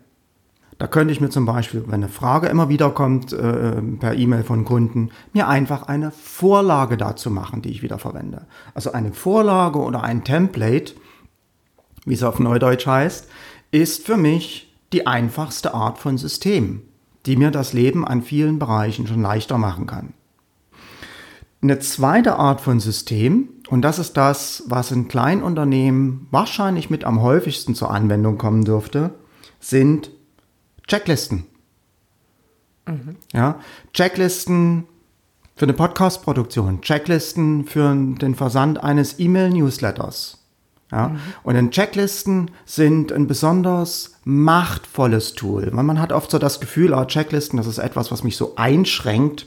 Da 0.79 0.87
könnte 0.87 1.11
ich 1.11 1.19
mir 1.19 1.29
zum 1.29 1.45
Beispiel, 1.45 1.83
wenn 1.87 1.95
eine 1.95 2.07
Frage 2.07 2.47
immer 2.47 2.69
wieder 2.69 2.89
kommt 2.91 3.33
äh, 3.33 3.81
per 3.81 4.15
E-Mail 4.15 4.43
von 4.43 4.63
Kunden, 4.63 5.11
mir 5.33 5.47
einfach 5.49 5.83
eine 5.83 6.11
Vorlage 6.11 6.95
dazu 6.95 7.29
machen, 7.29 7.61
die 7.61 7.69
ich 7.69 7.83
wieder 7.83 7.99
verwende. 7.99 8.47
Also 8.73 8.93
eine 8.93 9.11
Vorlage 9.11 9.79
oder 9.79 10.03
ein 10.03 10.23
Template, 10.23 10.93
wie 12.05 12.13
es 12.13 12.23
auf 12.23 12.39
Neudeutsch 12.39 12.87
heißt, 12.87 13.27
ist 13.71 14.05
für 14.05 14.15
mich 14.15 14.73
die 14.93 15.05
einfachste 15.05 15.73
Art 15.73 15.99
von 15.99 16.17
System 16.17 16.81
die 17.25 17.35
mir 17.35 17.51
das 17.51 17.73
Leben 17.73 18.05
an 18.05 18.21
vielen 18.21 18.59
Bereichen 18.59 19.07
schon 19.07 19.21
leichter 19.21 19.57
machen 19.57 19.85
kann. 19.85 20.13
Eine 21.61 21.79
zweite 21.79 22.37
Art 22.37 22.61
von 22.61 22.79
System, 22.79 23.49
und 23.69 23.81
das 23.81 23.99
ist 23.99 24.15
das, 24.15 24.63
was 24.67 24.91
in 24.91 25.09
Kleinunternehmen 25.09 26.27
wahrscheinlich 26.31 26.89
mit 26.89 27.03
am 27.03 27.21
häufigsten 27.21 27.75
zur 27.75 27.91
Anwendung 27.91 28.37
kommen 28.37 28.63
dürfte, 28.63 29.15
sind 29.59 30.11
Checklisten. 30.87 31.45
Mhm. 32.87 33.17
Ja, 33.33 33.59
Checklisten 33.93 34.85
für 35.55 35.65
eine 35.65 35.73
Podcast-Produktion, 35.73 36.81
Checklisten 36.81 37.65
für 37.65 37.93
den 37.93 38.35
Versand 38.35 38.81
eines 38.81 39.19
E-Mail-Newsletters, 39.19 40.38
ja? 40.91 41.09
Mhm. 41.09 41.19
Und 41.43 41.55
in 41.55 41.71
Checklisten 41.71 42.51
sind 42.65 43.11
ein 43.11 43.27
besonders 43.27 44.15
machtvolles 44.23 45.33
Tool. 45.33 45.69
Man 45.71 45.99
hat 45.99 46.11
oft 46.11 46.31
so 46.31 46.39
das 46.39 46.59
Gefühl, 46.59 46.93
oh, 46.93 47.05
Checklisten, 47.05 47.57
das 47.57 47.67
ist 47.67 47.77
etwas, 47.77 48.11
was 48.11 48.23
mich 48.23 48.37
so 48.37 48.55
einschränkt 48.55 49.45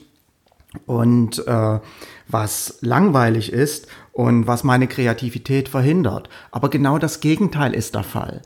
und 0.87 1.47
äh, 1.47 1.81
was 2.29 2.79
langweilig 2.81 3.53
ist 3.53 3.89
und 4.13 4.47
was 4.47 4.65
meine 4.65 4.89
Kreativität 4.89 5.69
verhindert. 5.69 6.29
Aber 6.51 6.71
genau 6.71 6.99
das 6.99 7.21
Gegenteil 7.21 7.75
ist 7.75 7.95
der 7.95 8.05
Fall. 8.05 8.43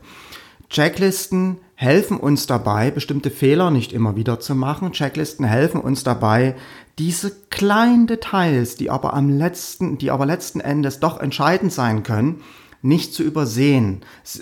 Checklisten 0.69 1.57
helfen 1.75 2.17
uns 2.17 2.47
dabei, 2.47 2.91
bestimmte 2.91 3.31
Fehler 3.31 3.71
nicht 3.71 3.93
immer 3.93 4.15
wieder 4.15 4.39
zu 4.39 4.55
machen. 4.55 4.91
Checklisten 4.91 5.45
helfen 5.45 5.79
uns 5.79 6.03
dabei, 6.03 6.55
diese 6.99 7.31
kleinen 7.49 8.07
Details, 8.07 8.75
die 8.75 8.89
aber 8.89 9.13
am 9.13 9.29
letzten, 9.29 9.97
die 9.97 10.11
aber 10.11 10.25
letzten 10.25 10.59
Endes 10.59 10.99
doch 10.99 11.19
entscheidend 11.19 11.71
sein 11.71 12.03
können, 12.03 12.41
nicht 12.81 13.13
zu 13.13 13.23
übersehen. 13.23 14.01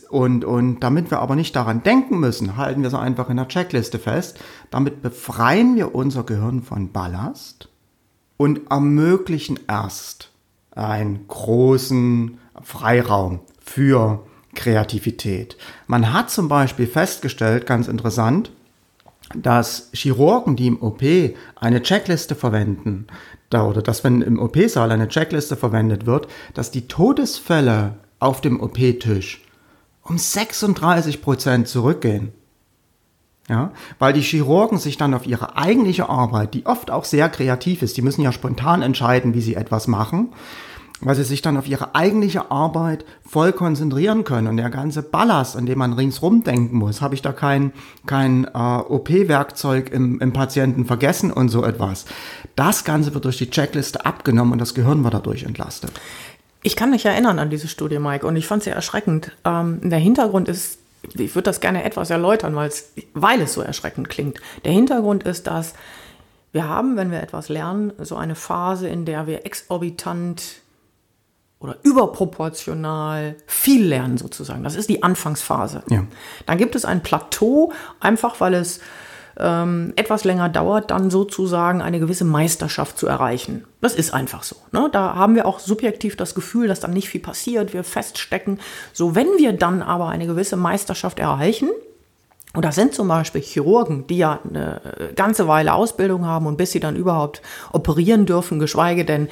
Und, 0.09 0.45
und 0.45 0.79
damit 0.81 1.11
wir 1.11 1.19
aber 1.19 1.35
nicht 1.35 1.55
daran 1.55 1.83
denken 1.83 2.19
müssen, 2.19 2.57
halten 2.57 2.83
wir 2.83 2.89
so 2.89 2.97
einfach 2.97 3.29
in 3.29 3.37
der 3.37 3.47
Checkliste 3.47 3.99
fest. 3.99 4.39
Damit 4.71 5.01
befreien 5.01 5.75
wir 5.75 5.95
unser 5.95 6.23
Gehirn 6.23 6.61
von 6.61 6.91
Ballast 6.91 7.69
und 8.37 8.69
ermöglichen 8.69 9.59
erst 9.67 10.31
einen 10.71 11.27
großen 11.27 12.37
Freiraum 12.61 13.39
für 13.59 14.25
Kreativität. 14.53 15.57
Man 15.87 16.13
hat 16.13 16.29
zum 16.29 16.47
Beispiel 16.47 16.87
festgestellt, 16.87 17.65
ganz 17.65 17.87
interessant, 17.87 18.51
dass 19.33 19.89
Chirurgen, 19.93 20.55
die 20.55 20.67
im 20.67 20.81
OP 20.81 21.01
eine 21.55 21.81
Checkliste 21.81 22.35
verwenden, 22.35 23.07
oder 23.53 23.81
dass 23.81 24.03
wenn 24.03 24.21
im 24.21 24.37
OP-Saal 24.37 24.91
eine 24.91 25.07
Checkliste 25.07 25.55
verwendet 25.55 26.05
wird, 26.05 26.27
dass 26.53 26.71
die 26.71 26.87
Todesfälle 26.87 27.93
auf 28.25 28.41
dem 28.41 28.59
OP-Tisch 28.59 29.41
um 30.01 30.17
36 30.17 31.21
Prozent 31.21 31.67
zurückgehen. 31.67 32.31
Ja, 33.47 33.71
weil 33.99 34.13
die 34.13 34.21
Chirurgen 34.21 34.79
sich 34.79 34.97
dann 34.97 35.13
auf 35.13 35.27
ihre 35.27 35.55
eigentliche 35.55 36.09
Arbeit, 36.09 36.55
die 36.55 36.65
oft 36.65 36.89
auch 36.89 37.05
sehr 37.05 37.29
kreativ 37.29 37.83
ist, 37.83 37.95
die 37.95 38.01
müssen 38.01 38.23
ja 38.23 38.31
spontan 38.31 38.81
entscheiden, 38.81 39.35
wie 39.35 39.41
sie 39.41 39.53
etwas 39.53 39.87
machen, 39.87 40.29
weil 40.99 41.13
sie 41.13 41.23
sich 41.23 41.43
dann 41.43 41.55
auf 41.55 41.67
ihre 41.67 41.93
eigentliche 41.93 42.49
Arbeit 42.49 43.05
voll 43.23 43.53
konzentrieren 43.53 44.23
können. 44.23 44.47
Und 44.47 44.57
der 44.57 44.71
ganze 44.71 45.03
Ballast, 45.03 45.55
an 45.55 45.67
dem 45.67 45.77
man 45.77 45.93
ringsrum 45.93 46.43
denken 46.43 46.77
muss, 46.77 47.01
habe 47.01 47.13
ich 47.13 47.21
da 47.21 47.33
kein, 47.33 47.71
kein 48.07 48.45
äh, 48.45 48.57
OP-Werkzeug 48.57 49.91
im, 49.91 50.19
im 50.21 50.33
Patienten 50.33 50.85
vergessen 50.85 51.31
und 51.31 51.49
so 51.49 51.63
etwas. 51.63 52.05
Das 52.55 52.83
Ganze 52.83 53.13
wird 53.13 53.25
durch 53.25 53.37
die 53.37 53.51
Checkliste 53.51 54.07
abgenommen 54.07 54.53
und 54.53 54.59
das 54.59 54.73
Gehirn 54.73 55.03
wird 55.03 55.13
dadurch 55.13 55.43
entlastet. 55.43 55.91
Ich 56.65 56.75
kann 56.75 56.89
mich 56.89 57.05
erinnern 57.05 57.37
an 57.37 57.51
diese 57.51 57.67
Studie, 57.67 57.99
Mike, 57.99 58.25
und 58.25 58.35
ich 58.35 58.47
fand 58.47 58.63
sie 58.63 58.71
erschreckend. 58.71 59.31
Ähm, 59.45 59.87
der 59.87 59.99
Hintergrund 59.99 60.49
ist, 60.49 60.79
ich 61.03 61.35
würde 61.35 61.43
das 61.43 61.59
gerne 61.59 61.83
etwas 61.83 62.09
erläutern, 62.09 62.55
weil 62.55 63.41
es 63.41 63.53
so 63.53 63.61
erschreckend 63.61 64.09
klingt. 64.09 64.41
Der 64.63 64.71
Hintergrund 64.71 65.21
ist, 65.25 65.45
dass 65.45 65.75
wir 66.53 66.67
haben, 66.67 66.97
wenn 66.97 67.11
wir 67.11 67.21
etwas 67.21 67.49
lernen, 67.49 67.93
so 67.99 68.15
eine 68.15 68.33
Phase, 68.33 68.87
in 68.87 69.05
der 69.05 69.27
wir 69.27 69.45
exorbitant 69.45 70.61
oder 71.59 71.77
überproportional 71.83 73.35
viel 73.45 73.85
lernen 73.85 74.17
sozusagen. 74.17 74.63
Das 74.63 74.75
ist 74.75 74.89
die 74.89 75.03
Anfangsphase. 75.03 75.83
Ja. 75.91 76.03
Dann 76.47 76.57
gibt 76.57 76.73
es 76.73 76.83
ein 76.83 77.03
Plateau, 77.03 77.73
einfach 77.99 78.41
weil 78.41 78.55
es 78.55 78.79
ähm, 79.37 79.93
etwas 79.95 80.23
länger 80.23 80.49
dauert, 80.49 80.91
dann 80.91 81.09
sozusagen 81.09 81.81
eine 81.81 81.99
gewisse 81.99 82.25
Meisterschaft 82.25 82.97
zu 82.97 83.07
erreichen. 83.07 83.65
Das 83.81 83.95
ist 83.95 84.13
einfach 84.13 84.43
so. 84.43 84.55
Ne? 84.71 84.89
Da 84.91 85.15
haben 85.15 85.35
wir 85.35 85.45
auch 85.45 85.59
subjektiv 85.59 86.15
das 86.15 86.35
Gefühl, 86.35 86.67
dass 86.67 86.79
dann 86.79 86.93
nicht 86.93 87.09
viel 87.09 87.21
passiert, 87.21 87.73
wir 87.73 87.83
feststecken. 87.83 88.59
So, 88.93 89.15
wenn 89.15 89.27
wir 89.37 89.53
dann 89.53 89.81
aber 89.81 90.07
eine 90.09 90.27
gewisse 90.27 90.57
Meisterschaft 90.57 91.19
erreichen, 91.19 91.69
und 92.53 92.63
das 92.63 92.75
sind 92.75 92.93
zum 92.93 93.09
Beispiel 93.09 93.41
Chirurgen, 93.41 94.07
die 94.07 94.17
ja 94.17 94.39
eine 94.47 94.79
ganze 95.15 95.47
Weile 95.47 95.73
Ausbildung 95.73 96.25
haben 96.25 96.47
und 96.47 96.55
bis 96.55 96.71
sie 96.71 96.79
dann 96.79 96.95
überhaupt 96.95 97.41
operieren 97.73 98.25
dürfen, 98.25 98.59
geschweige 98.59 99.03
denn 99.03 99.27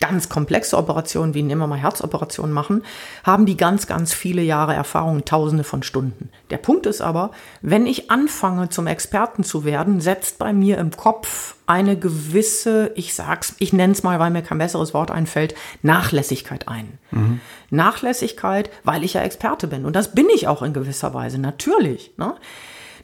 ganz 0.00 0.28
komplexe 0.28 0.76
Operationen, 0.76 1.34
wie 1.34 1.42
nehmen 1.42 1.60
wir 1.60 1.66
mal 1.66 1.78
Herzoperationen 1.78 2.52
machen, 2.52 2.84
haben 3.24 3.46
die 3.46 3.56
ganz, 3.56 3.86
ganz 3.86 4.12
viele 4.12 4.42
Jahre 4.42 4.74
Erfahrung, 4.74 5.24
tausende 5.24 5.64
von 5.64 5.82
Stunden. 5.82 6.30
Der 6.50 6.58
Punkt 6.58 6.86
ist 6.86 7.00
aber, 7.00 7.30
wenn 7.62 7.86
ich 7.86 8.10
anfange 8.10 8.68
zum 8.68 8.86
Experten 8.86 9.44
zu 9.44 9.64
werden, 9.64 10.00
setzt 10.00 10.38
bei 10.38 10.52
mir 10.52 10.78
im 10.78 10.90
Kopf 10.90 11.56
eine 11.66 11.98
gewisse, 11.98 12.92
ich 12.94 13.14
sag's, 13.14 13.54
ich 13.58 13.72
nenne 13.72 13.92
es 13.92 14.02
mal, 14.02 14.18
weil 14.18 14.30
mir 14.30 14.42
kein 14.42 14.58
besseres 14.58 14.94
Wort 14.94 15.10
einfällt, 15.10 15.54
Nachlässigkeit 15.82 16.68
ein. 16.68 16.98
Mhm. 17.10 17.40
Nachlässigkeit, 17.70 18.70
weil 18.84 19.04
ich 19.04 19.14
ja 19.14 19.20
Experte 19.20 19.66
bin. 19.66 19.84
Und 19.84 19.94
das 19.94 20.12
bin 20.12 20.26
ich 20.34 20.48
auch 20.48 20.62
in 20.62 20.72
gewisser 20.72 21.12
Weise, 21.12 21.38
natürlich. 21.38 22.12
Ne? 22.16 22.34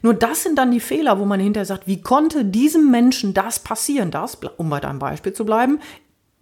Nur 0.01 0.13
das 0.13 0.43
sind 0.43 0.57
dann 0.57 0.71
die 0.71 0.79
Fehler, 0.79 1.19
wo 1.19 1.25
man 1.25 1.39
hinterher 1.39 1.65
sagt, 1.65 1.87
wie 1.87 2.01
konnte 2.01 2.45
diesem 2.45 2.91
Menschen 2.91 3.33
das 3.33 3.59
passieren, 3.59 4.11
das, 4.11 4.37
um 4.57 4.69
bei 4.69 4.79
deinem 4.79 4.99
Beispiel 4.99 5.33
zu 5.33 5.45
bleiben, 5.45 5.79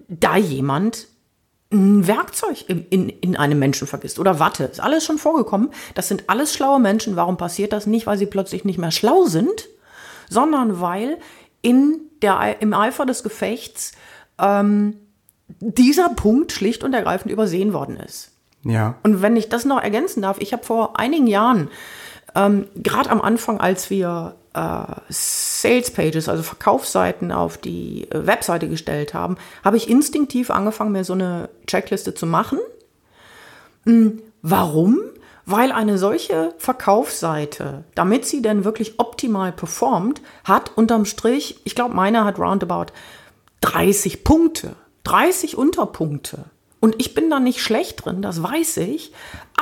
da 0.07 0.37
jemand 0.37 1.07
ein 1.71 2.07
Werkzeug 2.07 2.65
in, 2.67 2.85
in, 2.89 3.09
in 3.09 3.35
einem 3.35 3.57
Menschen 3.57 3.87
vergisst 3.87 4.19
oder 4.19 4.39
Watte. 4.39 4.65
Ist 4.65 4.79
alles 4.79 5.05
schon 5.05 5.17
vorgekommen. 5.17 5.71
Das 5.95 6.07
sind 6.07 6.29
alles 6.29 6.53
schlaue 6.53 6.79
Menschen. 6.79 7.15
Warum 7.15 7.37
passiert 7.37 7.73
das 7.73 7.87
nicht? 7.87 8.05
Weil 8.05 8.17
sie 8.17 8.27
plötzlich 8.27 8.63
nicht 8.63 8.77
mehr 8.77 8.91
schlau 8.91 9.25
sind, 9.25 9.67
sondern 10.29 10.79
weil 10.81 11.17
in 11.61 12.01
der, 12.21 12.61
im 12.61 12.73
Eifer 12.73 13.05
des 13.05 13.23
Gefechts 13.23 13.93
ähm, 14.39 14.97
dieser 15.59 16.09
Punkt 16.09 16.51
schlicht 16.51 16.83
und 16.83 16.93
ergreifend 16.93 17.31
übersehen 17.31 17.73
worden 17.73 17.97
ist. 17.97 18.31
Ja. 18.63 18.95
Und 19.03 19.21
wenn 19.21 19.35
ich 19.35 19.49
das 19.49 19.65
noch 19.65 19.81
ergänzen 19.81 20.21
darf, 20.21 20.37
ich 20.39 20.53
habe 20.53 20.63
vor 20.63 20.99
einigen 20.99 21.27
Jahren 21.27 21.69
ähm, 22.35 22.67
Gerade 22.75 23.09
am 23.09 23.21
Anfang, 23.21 23.59
als 23.59 23.89
wir 23.89 24.35
äh, 24.53 24.85
Sales 25.09 25.91
Pages, 25.91 26.29
also 26.29 26.43
Verkaufsseiten 26.43 27.31
auf 27.31 27.57
die 27.57 28.09
äh, 28.11 28.25
Webseite 28.25 28.69
gestellt 28.69 29.13
haben, 29.13 29.37
habe 29.63 29.77
ich 29.77 29.89
instinktiv 29.89 30.49
angefangen, 30.49 30.91
mir 30.91 31.03
so 31.03 31.13
eine 31.13 31.49
Checkliste 31.67 32.13
zu 32.13 32.25
machen. 32.25 32.59
Hm, 33.85 34.21
warum? 34.41 34.99
Weil 35.45 35.71
eine 35.71 35.97
solche 35.97 36.53
Verkaufsseite, 36.57 37.83
damit 37.95 38.25
sie 38.25 38.41
denn 38.41 38.63
wirklich 38.63 38.99
optimal 38.99 39.51
performt, 39.51 40.21
hat 40.45 40.71
unterm 40.77 41.05
Strich, 41.05 41.59
ich 41.65 41.75
glaube, 41.75 41.95
meine 41.95 42.23
hat 42.23 42.39
roundabout 42.39 42.93
30 43.61 44.23
Punkte, 44.23 44.75
30 45.03 45.57
Unterpunkte. 45.57 46.45
Und 46.79 46.95
ich 46.97 47.13
bin 47.13 47.29
da 47.29 47.39
nicht 47.39 47.61
schlecht 47.61 48.05
drin, 48.05 48.21
das 48.21 48.43
weiß 48.43 48.77
ich. 48.77 49.13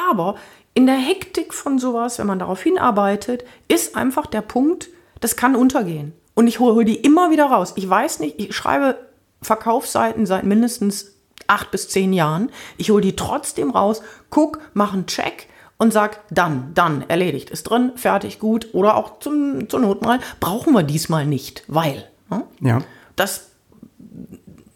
Aber 0.09 0.35
in 0.73 0.85
der 0.85 0.95
Hektik 0.95 1.53
von 1.53 1.79
sowas, 1.79 2.19
wenn 2.19 2.27
man 2.27 2.39
darauf 2.39 2.61
hinarbeitet, 2.61 3.43
ist 3.67 3.95
einfach 3.95 4.25
der 4.25 4.41
Punkt, 4.41 4.89
das 5.19 5.35
kann 5.35 5.55
untergehen. 5.55 6.13
Und 6.33 6.47
ich 6.47 6.59
hole 6.59 6.85
die 6.85 6.95
immer 6.95 7.29
wieder 7.29 7.45
raus. 7.45 7.73
Ich 7.75 7.87
weiß 7.87 8.19
nicht, 8.19 8.39
ich 8.39 8.55
schreibe 8.55 8.97
Verkaufsseiten 9.41 10.25
seit 10.25 10.43
mindestens 10.43 11.15
acht 11.47 11.71
bis 11.71 11.89
zehn 11.89 12.13
Jahren. 12.13 12.49
Ich 12.77 12.89
hole 12.89 13.01
die 13.01 13.15
trotzdem 13.15 13.71
raus, 13.71 14.01
guck, 14.29 14.59
mache 14.73 14.93
einen 14.93 15.07
Check 15.07 15.47
und 15.77 15.91
sag 15.91 16.21
dann, 16.29 16.71
dann, 16.73 17.03
erledigt, 17.09 17.49
ist 17.49 17.63
drin, 17.63 17.91
fertig, 17.95 18.39
gut. 18.39 18.69
Oder 18.73 18.95
auch 18.95 19.19
zum, 19.19 19.67
zur 19.67 19.79
Not 19.81 20.03
mal, 20.03 20.19
brauchen 20.39 20.73
wir 20.73 20.83
diesmal 20.83 21.25
nicht, 21.25 21.63
weil. 21.67 22.07
Hm? 22.29 22.43
Ja. 22.61 22.81
Das, 23.15 23.49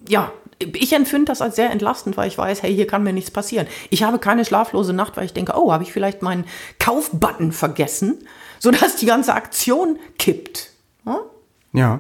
ja, 0.09 0.31
ich 0.59 0.93
empfinde 0.93 1.25
das 1.25 1.41
als 1.41 1.55
sehr 1.55 1.71
entlastend, 1.71 2.17
weil 2.17 2.27
ich 2.27 2.37
weiß, 2.37 2.63
hey, 2.63 2.73
hier 2.73 2.87
kann 2.87 3.03
mir 3.03 3.13
nichts 3.13 3.31
passieren. 3.31 3.67
Ich 3.89 4.03
habe 4.03 4.19
keine 4.19 4.45
schlaflose 4.45 4.93
Nacht, 4.93 5.17
weil 5.17 5.25
ich 5.25 5.33
denke, 5.33 5.53
oh, 5.55 5.71
habe 5.71 5.83
ich 5.83 5.91
vielleicht 5.91 6.21
meinen 6.21 6.45
Kaufbutton 6.79 7.51
vergessen, 7.51 8.19
sodass 8.59 8.95
die 8.95 9.05
ganze 9.05 9.33
Aktion 9.33 9.99
kippt. 10.17 10.71
Hm? 11.05 11.17
Ja. 11.73 11.99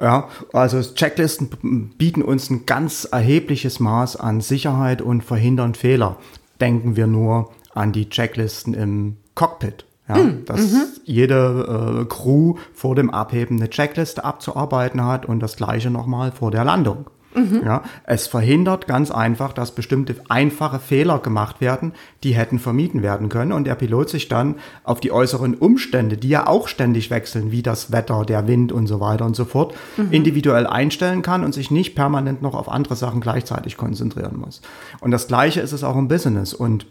Ja, 0.00 0.28
also 0.52 0.80
Checklisten 0.80 1.90
bieten 1.98 2.22
uns 2.22 2.50
ein 2.50 2.66
ganz 2.66 3.04
erhebliches 3.04 3.80
Maß 3.80 4.14
an 4.14 4.40
Sicherheit 4.40 5.02
und 5.02 5.24
verhindern 5.24 5.74
Fehler. 5.74 6.18
Denken 6.60 6.94
wir 6.94 7.08
nur 7.08 7.50
an 7.74 7.90
die 7.90 8.08
Checklisten 8.08 8.74
im 8.74 9.16
Cockpit. 9.34 9.84
Ja, 10.08 10.18
mm, 10.18 10.44
dass 10.44 10.60
mhm. 10.60 10.84
jede 11.02 12.02
äh, 12.02 12.04
Crew 12.04 12.54
vor 12.72 12.94
dem 12.94 13.10
Abheben 13.10 13.56
eine 13.56 13.68
Checkliste 13.68 14.24
abzuarbeiten 14.24 15.04
hat 15.04 15.26
und 15.26 15.40
das 15.40 15.56
gleiche 15.56 15.90
nochmal 15.90 16.30
vor 16.30 16.52
der 16.52 16.62
Landung. 16.62 17.06
Mhm. 17.36 17.62
Ja, 17.64 17.82
es 18.04 18.26
verhindert 18.26 18.86
ganz 18.86 19.10
einfach, 19.10 19.52
dass 19.52 19.74
bestimmte 19.74 20.16
einfache 20.28 20.78
Fehler 20.78 21.18
gemacht 21.18 21.60
werden, 21.60 21.92
die 22.22 22.34
hätten 22.34 22.58
vermieden 22.58 23.02
werden 23.02 23.28
können 23.28 23.52
und 23.52 23.66
der 23.66 23.74
Pilot 23.74 24.08
sich 24.08 24.28
dann 24.28 24.56
auf 24.84 25.00
die 25.00 25.12
äußeren 25.12 25.54
Umstände, 25.54 26.16
die 26.16 26.30
ja 26.30 26.46
auch 26.46 26.66
ständig 26.66 27.10
wechseln, 27.10 27.52
wie 27.52 27.62
das 27.62 27.92
Wetter, 27.92 28.24
der 28.24 28.48
Wind 28.48 28.72
und 28.72 28.86
so 28.86 29.00
weiter 29.00 29.26
und 29.26 29.36
so 29.36 29.44
fort, 29.44 29.74
mhm. 29.98 30.12
individuell 30.12 30.66
einstellen 30.66 31.20
kann 31.20 31.44
und 31.44 31.52
sich 31.52 31.70
nicht 31.70 31.94
permanent 31.94 32.40
noch 32.40 32.54
auf 32.54 32.70
andere 32.70 32.96
Sachen 32.96 33.20
gleichzeitig 33.20 33.76
konzentrieren 33.76 34.38
muss. 34.38 34.62
Und 35.00 35.10
das 35.10 35.28
Gleiche 35.28 35.60
ist 35.60 35.72
es 35.72 35.84
auch 35.84 35.96
im 35.96 36.08
Business 36.08 36.54
und 36.54 36.86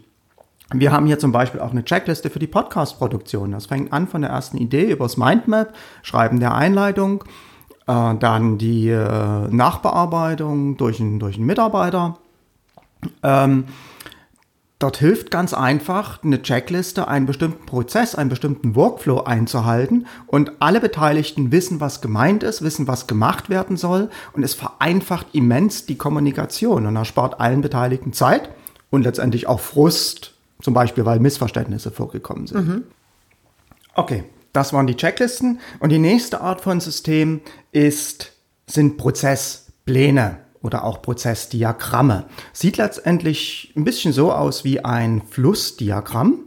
wir 0.72 0.90
haben 0.90 1.06
hier 1.06 1.20
zum 1.20 1.30
Beispiel 1.30 1.60
auch 1.60 1.70
eine 1.70 1.84
Checkliste 1.84 2.28
für 2.28 2.40
die 2.40 2.48
Podcast-Produktion. 2.48 3.52
Das 3.52 3.66
fängt 3.66 3.92
an 3.92 4.08
von 4.08 4.22
der 4.22 4.30
ersten 4.30 4.56
Idee 4.56 4.90
übers 4.90 5.16
Mindmap, 5.16 5.72
Schreiben 6.02 6.40
der 6.40 6.56
Einleitung, 6.56 7.22
äh, 7.86 8.14
dann 8.16 8.58
die 8.58 8.88
äh, 8.88 9.48
Nachbearbeitung 9.48 10.76
durch 10.76 11.00
einen, 11.00 11.18
durch 11.18 11.36
einen 11.36 11.46
Mitarbeiter. 11.46 12.18
Ähm, 13.22 13.64
dort 14.78 14.96
hilft 14.98 15.30
ganz 15.30 15.54
einfach 15.54 16.22
eine 16.22 16.42
Checkliste, 16.42 17.08
einen 17.08 17.26
bestimmten 17.26 17.64
Prozess, 17.64 18.14
einen 18.14 18.28
bestimmten 18.28 18.74
Workflow 18.74 19.22
einzuhalten 19.22 20.06
und 20.26 20.52
alle 20.60 20.80
Beteiligten 20.80 21.52
wissen, 21.52 21.80
was 21.80 22.00
gemeint 22.00 22.42
ist, 22.42 22.62
wissen, 22.62 22.86
was 22.86 23.06
gemacht 23.06 23.48
werden 23.48 23.76
soll 23.76 24.10
und 24.32 24.42
es 24.42 24.54
vereinfacht 24.54 25.28
immens 25.32 25.86
die 25.86 25.96
Kommunikation 25.96 26.86
und 26.86 26.96
erspart 26.96 27.40
allen 27.40 27.60
Beteiligten 27.60 28.12
Zeit 28.12 28.50
und 28.90 29.02
letztendlich 29.02 29.46
auch 29.46 29.60
Frust, 29.60 30.34
zum 30.60 30.74
Beispiel 30.74 31.04
weil 31.04 31.20
Missverständnisse 31.20 31.90
vorgekommen 31.90 32.46
sind. 32.46 32.68
Mhm. 32.68 32.82
Okay, 33.94 34.24
das 34.56 34.72
waren 34.72 34.86
die 34.86 34.96
Checklisten. 34.96 35.60
Und 35.80 35.90
die 35.90 35.98
nächste 35.98 36.40
Art 36.40 36.62
von 36.62 36.80
System 36.80 37.42
ist, 37.72 38.32
sind 38.66 38.96
Prozesspläne 38.96 40.38
oder 40.62 40.84
auch 40.84 41.02
Prozessdiagramme. 41.02 42.24
Sieht 42.52 42.78
letztendlich 42.78 43.72
ein 43.76 43.84
bisschen 43.84 44.12
so 44.12 44.32
aus 44.32 44.64
wie 44.64 44.84
ein 44.84 45.22
Flussdiagramm. 45.28 46.40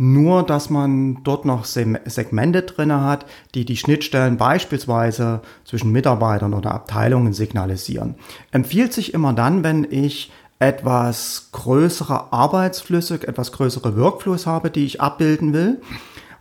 Nur, 0.00 0.44
dass 0.44 0.70
man 0.70 1.24
dort 1.24 1.44
noch 1.44 1.64
Segmente 1.64 2.62
drin 2.62 2.92
hat, 2.92 3.26
die 3.56 3.64
die 3.64 3.76
Schnittstellen 3.76 4.36
beispielsweise 4.36 5.42
zwischen 5.64 5.90
Mitarbeitern 5.90 6.54
oder 6.54 6.70
Abteilungen 6.70 7.32
signalisieren. 7.32 8.14
Empfiehlt 8.52 8.92
sich 8.92 9.12
immer 9.12 9.32
dann, 9.32 9.64
wenn 9.64 9.84
ich 9.90 10.30
etwas 10.60 11.48
größere 11.50 12.32
Arbeitsflüsse, 12.32 13.14
etwas 13.26 13.50
größere 13.50 13.96
Workflows 13.96 14.46
habe, 14.46 14.70
die 14.70 14.84
ich 14.84 15.00
abbilden 15.00 15.52
will, 15.52 15.80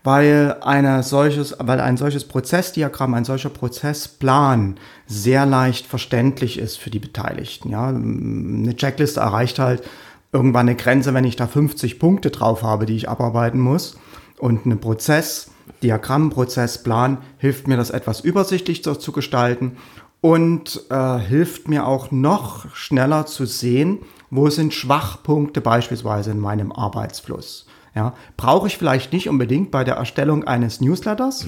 weil, 0.03 0.57
eine 0.62 1.03
solches, 1.03 1.55
weil 1.60 1.79
ein 1.79 1.97
solches 1.97 2.25
Prozessdiagramm, 2.25 3.13
ein 3.13 3.25
solcher 3.25 3.49
Prozessplan 3.49 4.77
sehr 5.05 5.45
leicht 5.45 5.86
verständlich 5.86 6.60
ist 6.60 6.77
für 6.77 6.89
die 6.89 6.99
Beteiligten. 6.99 7.69
Ja? 7.69 7.89
Eine 7.89 8.75
Checkliste 8.75 9.19
erreicht 9.19 9.60
halt 9.60 9.83
irgendwann 10.31 10.67
eine 10.67 10.75
Grenze, 10.75 11.13
wenn 11.13 11.23
ich 11.23 11.36
da 11.36 11.47
50 11.47 11.99
Punkte 11.99 12.31
drauf 12.31 12.63
habe, 12.63 12.86
die 12.86 12.95
ich 12.95 13.10
abarbeiten 13.10 13.60
muss. 13.60 13.97
Und 14.38 14.65
ein 14.65 14.79
Prozessdiagramm, 14.79 16.29
Prozessplan 16.29 17.17
hilft 17.38 17.67
mir, 17.67 17.77
das 17.77 17.89
etwas 17.89 18.21
übersichtlich 18.21 18.83
zu, 18.83 18.95
zu 18.95 19.12
gestalten 19.12 19.77
und 20.21 20.83
äh, 20.89 21.17
hilft 21.19 21.67
mir 21.67 21.88
auch 21.88 22.12
noch 22.12 22.73
schneller 22.75 23.25
zu 23.25 23.45
sehen, 23.45 23.99
wo 24.29 24.49
sind 24.49 24.73
Schwachpunkte 24.73 25.62
beispielsweise 25.62 26.31
in 26.31 26.39
meinem 26.39 26.71
Arbeitsfluss. 26.71 27.65
Ja, 27.95 28.13
brauche 28.36 28.67
ich 28.67 28.78
vielleicht 28.78 29.13
nicht 29.13 29.30
unbedingt 29.30 29.71
bei 29.71 29.84
der 29.84 29.95
Erstellung 29.95 30.43
eines 30.43 30.82
Newsletters. 30.82 31.47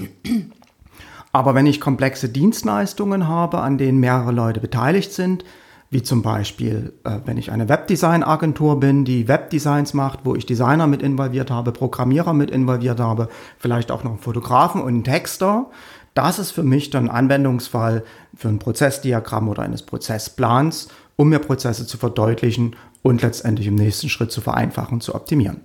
Aber 1.32 1.54
wenn 1.54 1.66
ich 1.66 1.80
komplexe 1.80 2.28
Dienstleistungen 2.28 3.28
habe, 3.28 3.60
an 3.60 3.78
denen 3.78 4.00
mehrere 4.00 4.32
Leute 4.32 4.60
beteiligt 4.60 5.12
sind, 5.12 5.44
wie 5.90 6.02
zum 6.02 6.22
Beispiel, 6.22 6.92
äh, 7.04 7.18
wenn 7.24 7.36
ich 7.36 7.50
eine 7.50 7.68
Webdesign-Agentur 7.68 8.78
bin, 8.78 9.04
die 9.04 9.26
Webdesigns 9.26 9.92
macht, 9.92 10.20
wo 10.24 10.36
ich 10.36 10.46
Designer 10.46 10.86
mit 10.86 11.02
involviert 11.02 11.50
habe, 11.50 11.72
Programmierer 11.72 12.32
mit 12.32 12.50
involviert 12.50 13.00
habe, 13.00 13.28
vielleicht 13.58 13.90
auch 13.90 14.04
noch 14.04 14.12
einen 14.12 14.20
Fotografen 14.20 14.82
und 14.82 14.88
einen 14.88 15.04
Texter, 15.04 15.66
das 16.14 16.38
ist 16.38 16.52
für 16.52 16.62
mich 16.62 16.90
dann 16.90 17.08
Anwendungsfall 17.08 18.04
für 18.36 18.48
ein 18.48 18.58
Prozessdiagramm 18.58 19.48
oder 19.48 19.62
eines 19.62 19.82
Prozessplans, 19.82 20.88
um 21.16 21.28
mir 21.28 21.38
Prozesse 21.38 21.86
zu 21.86 21.98
verdeutlichen 21.98 22.76
und 23.02 23.22
letztendlich 23.22 23.66
im 23.66 23.76
nächsten 23.76 24.08
Schritt 24.08 24.32
zu 24.32 24.40
vereinfachen 24.40 24.94
und 24.94 25.02
zu 25.02 25.14
optimieren. 25.14 25.60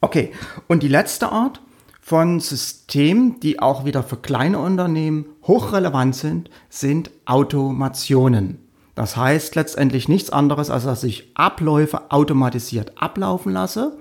Okay, 0.00 0.32
und 0.68 0.82
die 0.82 0.88
letzte 0.88 1.30
Art 1.30 1.60
von 2.00 2.38
Systemen, 2.38 3.40
die 3.40 3.58
auch 3.58 3.84
wieder 3.84 4.02
für 4.02 4.16
kleine 4.16 4.58
Unternehmen 4.58 5.26
hochrelevant 5.42 6.14
sind, 6.14 6.50
sind 6.68 7.10
Automationen. 7.24 8.58
Das 8.94 9.16
heißt 9.16 9.56
letztendlich 9.56 10.08
nichts 10.08 10.30
anderes, 10.30 10.70
als 10.70 10.84
dass 10.84 11.04
ich 11.04 11.32
Abläufe 11.34 12.10
automatisiert 12.10 12.92
ablaufen 12.96 13.52
lasse, 13.52 13.98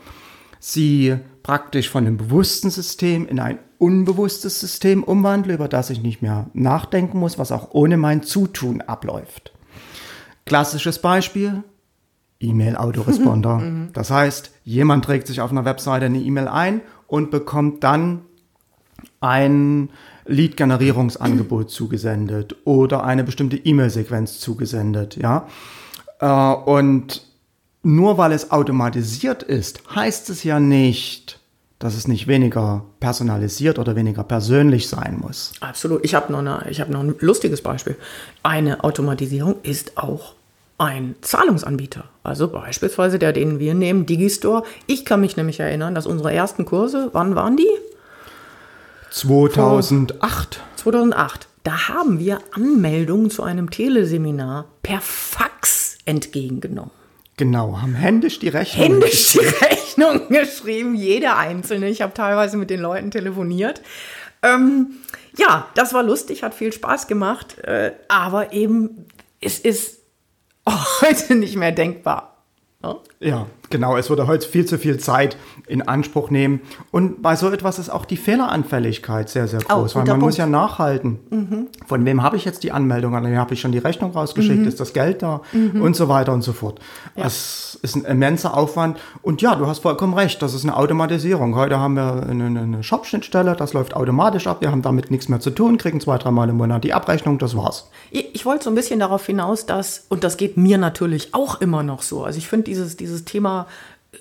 sie 0.59 1.15
praktisch 1.43 1.89
von 1.89 2.05
einem 2.05 2.17
bewussten 2.17 2.69
System 2.69 3.27
in 3.27 3.39
ein 3.39 3.59
unbewusstes 3.77 4.59
System 4.59 5.03
umwandle, 5.03 5.53
über 5.53 5.67
das 5.67 5.89
ich 5.89 6.01
nicht 6.01 6.21
mehr 6.21 6.49
nachdenken 6.53 7.19
muss, 7.19 7.37
was 7.37 7.51
auch 7.51 7.69
ohne 7.71 7.97
mein 7.97 8.23
Zutun 8.23 8.81
abläuft. 8.81 9.51
Klassisches 10.45 10.99
Beispiel, 10.99 11.63
E-Mail-Autoresponder. 12.45 13.89
das 13.93 14.11
heißt, 14.11 14.51
jemand 14.63 15.05
trägt 15.05 15.27
sich 15.27 15.41
auf 15.41 15.51
einer 15.51 15.65
Webseite 15.65 16.05
eine 16.05 16.19
E-Mail 16.19 16.47
ein 16.47 16.81
und 17.07 17.31
bekommt 17.31 17.83
dann 17.83 18.21
ein 19.21 19.89
Lead-Generierungsangebot 20.25 21.69
zugesendet 21.69 22.55
oder 22.65 23.03
eine 23.03 23.23
bestimmte 23.23 23.57
E-Mail-Sequenz 23.57 24.39
zugesendet, 24.39 25.17
ja. 25.17 25.47
Äh, 26.19 26.27
und 26.27 27.21
nur 27.83 28.17
weil 28.17 28.31
es 28.31 28.51
automatisiert 28.51 29.43
ist, 29.43 29.81
heißt 29.93 30.29
es 30.31 30.43
ja 30.43 30.59
nicht, 30.59 31.39
dass 31.77 31.95
es 31.95 32.07
nicht 32.07 32.27
weniger 32.27 32.83
personalisiert 32.99 33.77
oder 33.77 33.95
weniger 33.95 34.23
persönlich 34.23 34.87
sein 34.87 35.19
muss. 35.21 35.53
Absolut. 35.59 36.03
Ich 36.03 36.15
habe 36.15 36.31
noch, 36.31 36.39
eine, 36.39 36.65
ich 36.69 36.81
hab 36.81 36.89
noch 36.89 37.01
ein 37.01 37.13
lustiges 37.19 37.61
Beispiel. 37.61 37.95
Eine 38.41 38.83
Automatisierung 38.83 39.55
ist 39.61 39.97
auch 39.97 40.33
ein 40.77 41.15
Zahlungsanbieter. 41.21 42.05
Also 42.23 42.47
beispielsweise 42.49 43.19
der, 43.19 43.33
den 43.33 43.59
wir 43.59 43.73
nehmen, 43.73 44.05
Digistore. 44.05 44.63
Ich 44.87 45.05
kann 45.05 45.21
mich 45.21 45.37
nämlich 45.37 45.59
erinnern, 45.59 45.95
dass 45.95 46.05
unsere 46.05 46.33
ersten 46.33 46.65
Kurse, 46.65 47.09
wann 47.13 47.35
waren 47.35 47.57
die? 47.57 47.69
2008. 49.11 50.59
2008. 50.75 51.47
Da 51.63 51.87
haben 51.87 52.19
wir 52.19 52.39
Anmeldungen 52.51 53.29
zu 53.29 53.41
einem 53.43 53.71
Teleseminar 53.71 54.65
per 54.83 54.99
Fax 55.01 55.97
entgegengenommen. 56.05 56.91
Genau, 57.37 57.81
haben 57.81 57.95
händisch 57.95 58.39
die 58.39 58.49
Rechnung. 58.49 59.01
Händisch 59.01 59.33
die 59.33 59.39
Rechnung 59.39 60.21
geschrieben, 60.29 60.95
jeder 60.95 61.37
einzelne. 61.37 61.89
Ich 61.89 62.01
habe 62.01 62.13
teilweise 62.13 62.57
mit 62.57 62.69
den 62.69 62.79
Leuten 62.79 63.11
telefoniert. 63.11 63.81
Ähm, 64.41 64.97
ja, 65.37 65.67
das 65.75 65.93
war 65.93 66.03
lustig, 66.03 66.43
hat 66.43 66.53
viel 66.53 66.71
Spaß 66.71 67.07
gemacht, 67.07 67.59
äh, 67.59 67.93
aber 68.07 68.53
eben, 68.53 69.07
es 69.41 69.59
ist 69.59 70.04
heute 71.01 71.35
nicht 71.35 71.55
mehr 71.55 71.71
denkbar. 71.71 72.37
Ja, 73.25 73.47
genau. 73.71 73.97
Es 73.97 74.09
würde 74.09 74.27
heute 74.27 74.47
viel 74.47 74.65
zu 74.65 74.77
viel 74.77 74.99
Zeit 74.99 75.35
in 75.67 75.81
Anspruch 75.81 76.29
nehmen. 76.29 76.61
Und 76.91 77.23
bei 77.23 77.35
so 77.35 77.49
etwas 77.49 77.79
ist 77.79 77.89
auch 77.89 78.05
die 78.05 78.17
Fehleranfälligkeit 78.17 79.29
sehr, 79.29 79.47
sehr 79.47 79.61
groß, 79.61 79.93
Oh, 79.93 79.95
weil 79.95 80.03
man 80.03 80.05
guter 80.05 80.13
muss 80.17 80.19
Punkt. 80.19 80.37
ja 80.37 80.45
nachhalten. 80.45 81.67
Von 81.87 82.05
wem 82.05 82.21
habe 82.21 82.37
ich 82.37 82.45
jetzt 82.45 82.63
die 82.63 82.71
Anmeldung? 82.71 83.15
An 83.15 83.25
wem 83.25 83.35
habe 83.37 83.55
ich 83.55 83.61
schon 83.61 83.71
die 83.71 83.79
Rechnung 83.79 84.11
rausgeschickt? 84.11 84.67
Ist 84.67 84.79
das 84.79 84.93
Geld 84.93 85.23
da? 85.23 85.41
Und 85.53 85.95
so 85.95 86.07
weiter 86.07 86.33
und 86.33 86.43
so 86.43 86.53
fort. 86.53 86.79
Es 87.15 87.79
ist 87.81 87.95
ein 87.95 88.05
immenser 88.05 88.55
Aufwand. 88.55 88.99
Und 89.23 89.41
ja, 89.41 89.55
du 89.55 89.65
hast 89.65 89.79
vollkommen 89.79 90.13
recht. 90.13 90.41
Das 90.43 90.53
ist 90.53 90.63
eine 90.63 90.77
Automatisierung. 90.77 91.55
Heute 91.55 91.79
haben 91.79 91.95
wir 91.95 92.27
eine, 92.29 92.45
eine 92.45 92.83
Shop-Schnittstelle. 92.83 93.55
Das 93.55 93.73
läuft 93.73 93.95
automatisch 93.95 94.45
ab. 94.45 94.61
Wir 94.61 94.69
haben 94.69 94.83
damit 94.83 95.09
nichts 95.09 95.29
mehr 95.29 95.39
zu 95.39 95.49
tun, 95.49 95.79
kriegen 95.79 95.99
zwei, 95.99 96.19
dreimal 96.19 96.47
im 96.49 96.57
Monat 96.57 96.83
die 96.83 96.93
Abrechnung. 96.93 97.39
Das 97.39 97.57
war's. 97.57 97.89
Ich, 98.11 98.35
ich 98.35 98.45
wollte 98.45 98.65
so 98.65 98.69
ein 98.69 98.75
bisschen 98.75 98.99
darauf 98.99 99.25
hinaus, 99.25 99.65
dass, 99.65 100.05
und 100.09 100.23
das 100.23 100.37
geht 100.37 100.57
mir 100.57 100.77
natürlich 100.77 101.33
auch 101.33 101.59
immer 101.61 101.81
noch 101.81 102.03
so, 102.03 102.23
also 102.23 102.37
ich 102.37 102.47
finde 102.47 102.65
dieses, 102.65 102.95
dieses 102.97 103.14
Thema 103.23 103.67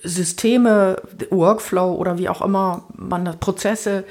Systeme, 0.02 1.00
Workflow 1.30 1.94
oder 1.94 2.18
wie 2.18 2.28
auch 2.28 2.42
immer 2.42 2.84
man 2.96 3.24
das, 3.24 3.36
Prozesse 3.36 4.04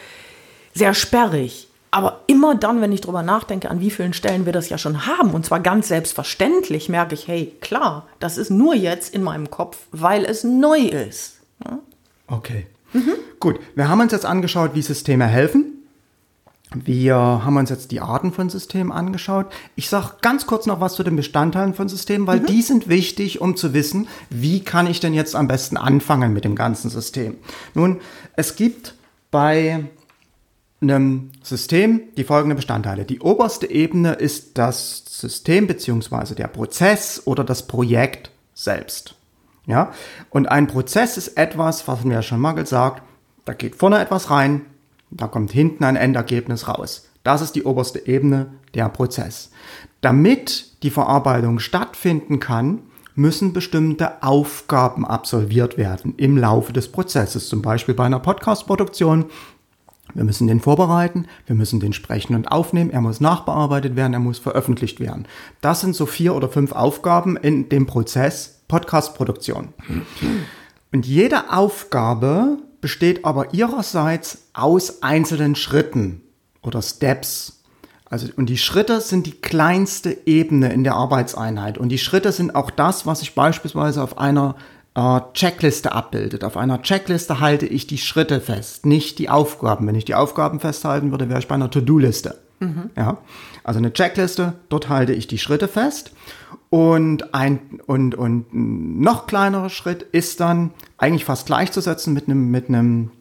sehr 0.73 0.93
sperrig. 0.93 1.67
Aber 1.91 2.21
immer 2.25 2.55
dann, 2.55 2.81
wenn 2.81 2.91
ich 2.91 3.01
drüber 3.01 3.21
nachdenke, 3.21 3.69
an 3.69 3.79
wie 3.79 3.91
vielen 3.91 4.13
Stellen 4.13 4.47
wir 4.47 4.53
das 4.53 4.69
ja 4.69 4.79
schon 4.79 5.05
haben, 5.05 5.31
und 5.31 5.45
zwar 5.45 5.59
ganz 5.59 5.89
selbstverständlich, 5.89 6.89
merke 6.89 7.13
ich, 7.13 7.27
hey, 7.27 7.53
klar, 7.61 8.07
das 8.19 8.39
ist 8.39 8.49
nur 8.49 8.73
jetzt 8.73 9.13
in 9.13 9.21
meinem 9.21 9.51
Kopf, 9.51 9.77
weil 9.91 10.25
es 10.25 10.43
neu 10.43 10.79
ist. 10.79 11.39
Okay. 12.25 12.65
Gut, 13.39 13.59
wir 13.75 13.89
haben 13.89 14.01
uns 14.01 14.11
jetzt 14.11 14.25
angeschaut, 14.25 14.71
wie 14.73 14.81
Systeme 14.81 15.27
helfen. 15.27 15.72
Wir 16.73 17.15
haben 17.15 17.57
uns 17.57 17.69
jetzt 17.69 17.91
die 17.91 18.01
Arten 18.01 18.31
von 18.31 18.49
Systemen 18.49 18.91
angeschaut. 18.91 19.47
Ich 19.75 19.89
sage 19.89 20.15
ganz 20.21 20.47
kurz 20.47 20.65
noch 20.65 20.79
was 20.79 20.95
zu 20.95 21.03
den 21.03 21.15
Bestandteilen 21.15 21.73
von 21.73 21.89
Systemen, 21.89 22.27
weil 22.27 22.39
die 22.39 22.61
sind 22.61 22.89
wichtig, 22.89 23.41
um 23.41 23.55
zu 23.55 23.73
wissen, 23.73 24.07
wie 24.29 24.61
kann 24.61 24.87
ich 24.87 24.99
denn 24.99 25.13
jetzt 25.13 25.35
am 25.35 25.47
besten 25.47 25.77
anfangen 25.77 26.33
mit 26.33 26.45
dem 26.45 26.55
ganzen 26.55 26.89
System. 26.89 27.37
Nun, 27.73 28.01
es 28.35 28.55
gibt 28.55 28.95
bei 29.31 29.85
einem 30.81 31.31
System 31.41 32.01
die 32.17 32.23
folgenden 32.23 32.57
Bestandteile. 32.57 33.05
Die 33.05 33.19
oberste 33.19 33.69
Ebene 33.69 34.13
ist 34.13 34.57
das 34.57 35.03
System 35.07 35.67
beziehungsweise 35.67 36.35
der 36.35 36.47
Prozess 36.47 37.21
oder 37.25 37.43
das 37.43 37.67
Projekt 37.67 38.31
selbst. 38.53 39.15
Ja? 39.65 39.93
Und 40.29 40.47
ein 40.47 40.67
Prozess 40.67 41.17
ist 41.17 41.37
etwas, 41.37 41.87
was 41.87 42.03
mir 42.03 42.15
ja 42.15 42.21
schon 42.21 42.41
mal 42.41 42.53
gesagt, 42.53 43.01
da 43.45 43.53
geht 43.53 43.75
vorne 43.75 43.99
etwas 43.99 44.29
rein, 44.29 44.61
da 45.17 45.27
kommt 45.27 45.51
hinten 45.51 45.83
ein 45.83 45.95
Endergebnis 45.95 46.67
raus. 46.67 47.09
Das 47.23 47.41
ist 47.41 47.53
die 47.55 47.63
oberste 47.63 48.05
Ebene, 48.07 48.47
der 48.73 48.89
Prozess. 48.89 49.51
Damit 50.01 50.83
die 50.83 50.89
Verarbeitung 50.89 51.59
stattfinden 51.59 52.39
kann, 52.39 52.79
müssen 53.15 53.53
bestimmte 53.53 54.23
Aufgaben 54.23 55.05
absolviert 55.05 55.77
werden 55.77 56.15
im 56.17 56.37
Laufe 56.37 56.73
des 56.73 56.91
Prozesses. 56.91 57.47
Zum 57.47 57.61
Beispiel 57.61 57.93
bei 57.93 58.05
einer 58.05 58.19
Podcast-Produktion 58.19 59.25
wir 60.13 60.23
müssen 60.23 60.47
den 60.47 60.59
vorbereiten, 60.59 61.27
wir 61.47 61.55
müssen 61.55 61.79
den 61.79 61.93
sprechen 61.93 62.35
und 62.35 62.51
aufnehmen, 62.51 62.91
er 62.91 63.01
muss 63.01 63.19
nachbearbeitet 63.19 63.95
werden, 63.95 64.13
er 64.13 64.19
muss 64.19 64.37
veröffentlicht 64.37 64.99
werden. 64.99 65.27
Das 65.61 65.81
sind 65.81 65.95
so 65.95 66.05
vier 66.05 66.35
oder 66.35 66.49
fünf 66.49 66.71
Aufgaben 66.71 67.35
in 67.37 67.69
dem 67.69 67.87
Prozess 67.87 68.61
Podcast-Produktion. 68.67 69.69
Und 70.91 71.05
jede 71.07 71.51
Aufgabe 71.51 72.57
besteht 72.83 73.23
aber 73.23 73.53
ihrerseits 73.53 74.49
aus 74.51 75.01
einzelnen 75.01 75.55
Schritten 75.55 76.21
oder 76.61 76.81
Steps. 76.81 77.63
Also, 78.09 78.27
und 78.35 78.47
die 78.47 78.57
Schritte 78.57 78.99
sind 78.99 79.25
die 79.25 79.39
kleinste 79.39 80.17
Ebene 80.25 80.73
in 80.73 80.83
der 80.83 80.95
Arbeitseinheit. 80.95 81.77
Und 81.77 81.89
die 81.89 81.97
Schritte 81.97 82.33
sind 82.33 82.55
auch 82.55 82.69
das, 82.69 83.05
was 83.05 83.21
sich 83.21 83.35
beispielsweise 83.35 84.03
auf 84.03 84.17
einer 84.17 84.55
äh, 84.95 85.21
Checkliste 85.33 85.93
abbildet. 85.93 86.43
Auf 86.43 86.57
einer 86.57 86.81
Checkliste 86.81 87.39
halte 87.39 87.67
ich 87.67 87.87
die 87.87 87.97
Schritte 87.97 88.41
fest, 88.41 88.85
nicht 88.85 89.17
die 89.17 89.29
Aufgaben. 89.29 89.87
Wenn 89.87 89.95
ich 89.95 90.03
die 90.03 90.15
Aufgaben 90.15 90.59
festhalten 90.59 91.11
würde, 91.11 91.29
wäre 91.29 91.39
ich 91.39 91.47
bei 91.47 91.55
einer 91.55 91.71
To-Do-Liste. 91.71 92.37
Ja, 92.97 93.17
also 93.63 93.79
eine 93.79 93.93
Checkliste, 93.93 94.53
dort 94.69 94.89
halte 94.89 95.13
ich 95.13 95.27
die 95.27 95.37
Schritte 95.37 95.67
fest. 95.67 96.11
Und 96.69 97.35
ein 97.35 97.79
und, 97.85 98.15
und 98.15 98.53
ein 98.53 98.99
noch 98.99 99.27
kleinerer 99.27 99.69
Schritt 99.69 100.01
ist 100.01 100.39
dann 100.39 100.71
eigentlich 100.97 101.25
fast 101.25 101.45
gleichzusetzen 101.45 102.13
mit 102.13 102.27
einem, 102.27 102.49
mit 102.49 102.67
einem 102.67 103.11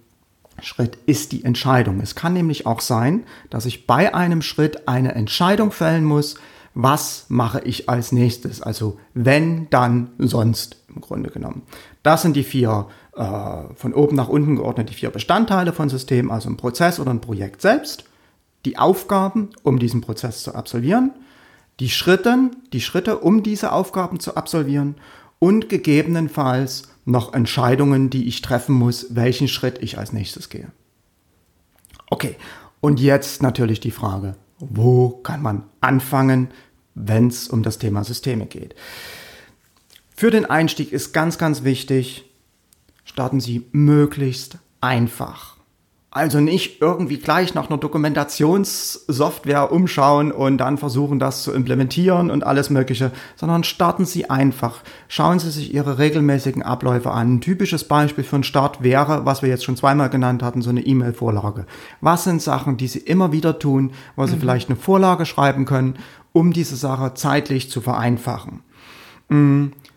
Schritt 0.60 0.96
ist 1.06 1.32
die 1.32 1.44
Entscheidung. 1.44 2.00
Es 2.00 2.14
kann 2.14 2.32
nämlich 2.32 2.66
auch 2.66 2.80
sein, 2.80 3.24
dass 3.50 3.66
ich 3.66 3.86
bei 3.86 4.14
einem 4.14 4.42
Schritt 4.42 4.88
eine 4.88 5.14
Entscheidung 5.14 5.70
fällen 5.70 6.04
muss, 6.04 6.36
was 6.74 7.26
mache 7.28 7.60
ich 7.60 7.88
als 7.88 8.12
nächstes? 8.12 8.62
Also 8.62 8.98
wenn, 9.12 9.68
dann, 9.70 10.10
sonst 10.18 10.76
im 10.94 11.00
Grunde 11.00 11.30
genommen. 11.30 11.62
Das 12.02 12.22
sind 12.22 12.34
die 12.34 12.44
vier 12.44 12.86
äh, 13.14 13.74
von 13.74 13.92
oben 13.92 14.16
nach 14.16 14.28
unten 14.28 14.56
geordnet, 14.56 14.88
die 14.88 14.94
vier 14.94 15.10
Bestandteile 15.10 15.72
von 15.72 15.88
System, 15.88 16.30
also 16.30 16.48
ein 16.48 16.56
Prozess 16.56 16.98
oder 16.98 17.10
ein 17.10 17.20
Projekt 17.20 17.60
selbst, 17.60 18.04
die 18.64 18.78
Aufgaben, 18.78 19.50
um 19.62 19.78
diesen 19.78 20.00
Prozess 20.00 20.42
zu 20.42 20.54
absolvieren, 20.54 21.12
die 21.80 21.90
Schritte, 21.90 22.50
die 22.72 22.80
Schritte, 22.80 23.18
um 23.18 23.42
diese 23.42 23.72
Aufgaben 23.72 24.20
zu 24.20 24.36
absolvieren 24.36 24.96
und 25.38 25.68
gegebenenfalls 25.68 26.84
noch 27.04 27.34
Entscheidungen, 27.34 28.10
die 28.10 28.28
ich 28.28 28.42
treffen 28.42 28.74
muss, 28.74 29.14
welchen 29.16 29.48
Schritt 29.48 29.82
ich 29.82 29.98
als 29.98 30.12
nächstes 30.12 30.48
gehe. 30.48 30.70
Okay, 32.08 32.36
und 32.80 33.00
jetzt 33.00 33.42
natürlich 33.42 33.80
die 33.80 33.90
Frage, 33.90 34.36
wo 34.58 35.10
kann 35.10 35.42
man 35.42 35.64
anfangen, 35.80 36.48
wenn 36.94 37.28
es 37.28 37.48
um 37.48 37.62
das 37.62 37.78
Thema 37.78 38.04
Systeme 38.04 38.46
geht? 38.46 38.74
Für 40.14 40.30
den 40.30 40.44
Einstieg 40.44 40.92
ist 40.92 41.12
ganz, 41.12 41.38
ganz 41.38 41.64
wichtig, 41.64 42.30
starten 43.04 43.40
Sie 43.40 43.66
möglichst 43.72 44.58
einfach. 44.80 45.51
Also 46.14 46.40
nicht 46.40 46.82
irgendwie 46.82 47.16
gleich 47.16 47.54
nach 47.54 47.70
einer 47.70 47.78
Dokumentationssoftware 47.78 49.72
umschauen 49.72 50.30
und 50.30 50.58
dann 50.58 50.76
versuchen, 50.76 51.18
das 51.18 51.42
zu 51.42 51.52
implementieren 51.52 52.30
und 52.30 52.44
alles 52.44 52.68
Mögliche, 52.68 53.12
sondern 53.34 53.64
starten 53.64 54.04
Sie 54.04 54.28
einfach. 54.28 54.82
Schauen 55.08 55.38
Sie 55.38 55.50
sich 55.50 55.72
Ihre 55.72 55.96
regelmäßigen 55.96 56.62
Abläufe 56.62 57.12
an. 57.12 57.36
Ein 57.36 57.40
typisches 57.40 57.84
Beispiel 57.84 58.24
für 58.24 58.36
einen 58.36 58.44
Start 58.44 58.82
wäre, 58.82 59.24
was 59.24 59.40
wir 59.40 59.48
jetzt 59.48 59.64
schon 59.64 59.78
zweimal 59.78 60.10
genannt 60.10 60.42
hatten, 60.42 60.60
so 60.60 60.68
eine 60.68 60.84
E-Mail-Vorlage. 60.84 61.64
Was 62.02 62.24
sind 62.24 62.42
Sachen, 62.42 62.76
die 62.76 62.88
Sie 62.88 62.98
immer 62.98 63.32
wieder 63.32 63.58
tun, 63.58 63.92
wo 64.14 64.26
Sie 64.26 64.36
vielleicht 64.36 64.68
eine 64.68 64.76
Vorlage 64.76 65.24
schreiben 65.24 65.64
können, 65.64 65.94
um 66.34 66.52
diese 66.52 66.76
Sache 66.76 67.14
zeitlich 67.14 67.70
zu 67.70 67.80
vereinfachen? 67.80 68.60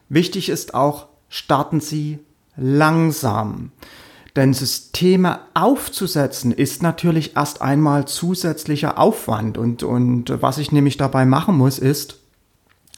Wichtig 0.08 0.48
ist 0.48 0.76
auch, 0.76 1.08
starten 1.28 1.82
Sie 1.82 2.20
langsam. 2.56 3.72
Denn 4.36 4.54
Systeme 4.54 5.40
aufzusetzen 5.54 6.52
ist 6.52 6.84
natürlich 6.84 7.36
erst 7.38 7.62
einmal 7.62 8.06
zusätzlicher 8.06 9.00
Aufwand. 9.00 9.58
Und, 9.58 9.84
und 9.84 10.42
was 10.42 10.58
ich 10.58 10.74
nämlich 10.74 10.98
dabei 10.98 11.26
machen 11.26 11.58
muss, 11.58 11.80
ist, 11.80 12.20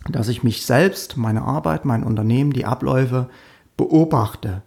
dass 0.10 0.30
ich 0.30 0.43
mich 0.43 0.65
selbst, 0.65 1.17
meine 1.17 1.43
Arbeit, 1.43 1.86
mein 1.86 2.04
Unternehmen, 2.04 2.54
die 2.54 2.65
Abläufe 2.65 3.30
beobachte 3.76 4.63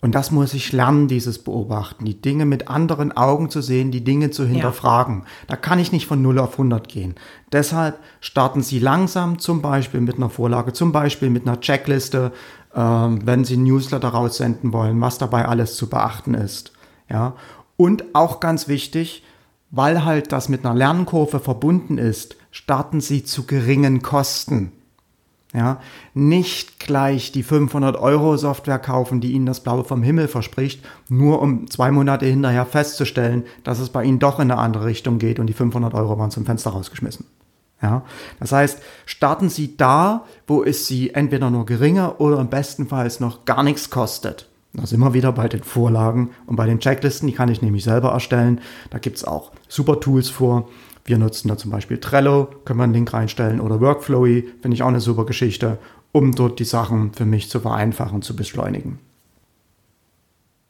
Und 0.00 0.14
das 0.14 0.30
muss 0.30 0.54
ich 0.54 0.72
lernen, 0.72 1.06
dieses 1.06 1.38
Beobachten, 1.40 2.04
die 2.04 2.20
Dinge 2.20 2.44
mit 2.44 2.68
anderen 2.68 3.16
Augen 3.16 3.50
zu 3.50 3.60
sehen, 3.60 3.90
die 3.90 4.04
Dinge 4.04 4.30
zu 4.30 4.46
hinterfragen. 4.46 5.20
Ja. 5.20 5.26
Da 5.48 5.56
kann 5.56 5.78
ich 5.78 5.92
nicht 5.92 6.06
von 6.06 6.22
0 6.22 6.38
auf 6.38 6.52
100 6.52 6.88
gehen. 6.88 7.14
Deshalb 7.52 7.98
starten 8.20 8.62
Sie 8.62 8.78
langsam, 8.78 9.38
zum 9.38 9.60
Beispiel 9.60 10.00
mit 10.00 10.16
einer 10.16 10.30
Vorlage, 10.30 10.72
zum 10.72 10.92
Beispiel 10.92 11.30
mit 11.30 11.46
einer 11.46 11.60
Checkliste, 11.60 12.32
wenn 12.72 13.44
Sie 13.44 13.56
Newsletter 13.56 14.08
raussenden 14.08 14.72
wollen, 14.72 15.00
was 15.00 15.18
dabei 15.18 15.46
alles 15.46 15.76
zu 15.76 15.88
beachten 15.88 16.34
ist. 16.34 16.72
Ja. 17.08 17.34
Und 17.76 18.14
auch 18.14 18.40
ganz 18.40 18.68
wichtig, 18.68 19.22
weil 19.70 20.04
halt 20.04 20.32
das 20.32 20.48
mit 20.48 20.64
einer 20.64 20.74
Lernkurve 20.74 21.40
verbunden 21.40 21.98
ist, 21.98 22.36
starten 22.50 23.00
Sie 23.00 23.24
zu 23.24 23.44
geringen 23.44 24.02
Kosten. 24.02 24.72
Ja, 25.54 25.80
nicht 26.12 26.78
gleich 26.78 27.32
die 27.32 27.42
500 27.42 27.96
Euro 27.96 28.36
Software 28.36 28.78
kaufen, 28.78 29.22
die 29.22 29.32
Ihnen 29.32 29.46
das 29.46 29.60
Blaue 29.60 29.82
vom 29.82 30.02
Himmel 30.02 30.28
verspricht, 30.28 30.84
nur 31.08 31.40
um 31.40 31.70
zwei 31.70 31.90
Monate 31.90 32.26
hinterher 32.26 32.66
festzustellen, 32.66 33.44
dass 33.64 33.78
es 33.78 33.88
bei 33.88 34.04
Ihnen 34.04 34.18
doch 34.18 34.40
in 34.40 34.50
eine 34.50 34.60
andere 34.60 34.84
Richtung 34.84 35.18
geht 35.18 35.38
und 35.38 35.46
die 35.46 35.54
500 35.54 35.94
Euro 35.94 36.18
waren 36.18 36.30
zum 36.30 36.44
Fenster 36.44 36.70
rausgeschmissen. 36.70 37.24
Ja, 37.80 38.04
das 38.40 38.50
heißt, 38.52 38.82
starten 39.06 39.48
Sie 39.48 39.76
da, 39.76 40.24
wo 40.46 40.64
es 40.64 40.86
Sie 40.86 41.10
entweder 41.10 41.50
nur 41.50 41.64
geringer 41.64 42.20
oder 42.20 42.40
im 42.40 42.48
besten 42.48 42.88
Fall 42.88 43.08
noch 43.20 43.44
gar 43.44 43.62
nichts 43.62 43.88
kostet. 43.90 44.48
Da 44.72 44.84
sind 44.86 45.00
wir 45.00 45.14
wieder 45.14 45.32
bei 45.32 45.48
den 45.48 45.62
Vorlagen 45.62 46.30
und 46.46 46.56
bei 46.56 46.66
den 46.66 46.80
Checklisten, 46.80 47.28
die 47.28 47.34
kann 47.34 47.48
ich 47.48 47.62
nämlich 47.62 47.84
selber 47.84 48.10
erstellen. 48.10 48.60
Da 48.90 48.98
gibt 48.98 49.16
es 49.16 49.24
auch 49.24 49.52
super 49.68 50.00
Tools 50.00 50.28
vor. 50.28 50.68
Wir 51.04 51.18
nutzen 51.18 51.48
da 51.48 51.56
zum 51.56 51.70
Beispiel 51.70 51.98
Trello, 51.98 52.48
können 52.64 52.80
wir 52.80 52.84
einen 52.84 52.92
Link 52.92 53.12
reinstellen, 53.14 53.60
oder 53.60 53.80
Workflowy, 53.80 54.46
finde 54.60 54.74
ich 54.74 54.82
auch 54.82 54.88
eine 54.88 55.00
super 55.00 55.24
Geschichte, 55.24 55.78
um 56.12 56.34
dort 56.34 56.58
die 56.58 56.64
Sachen 56.64 57.14
für 57.14 57.24
mich 57.24 57.48
zu 57.48 57.60
vereinfachen, 57.60 58.20
zu 58.20 58.36
beschleunigen. 58.36 58.98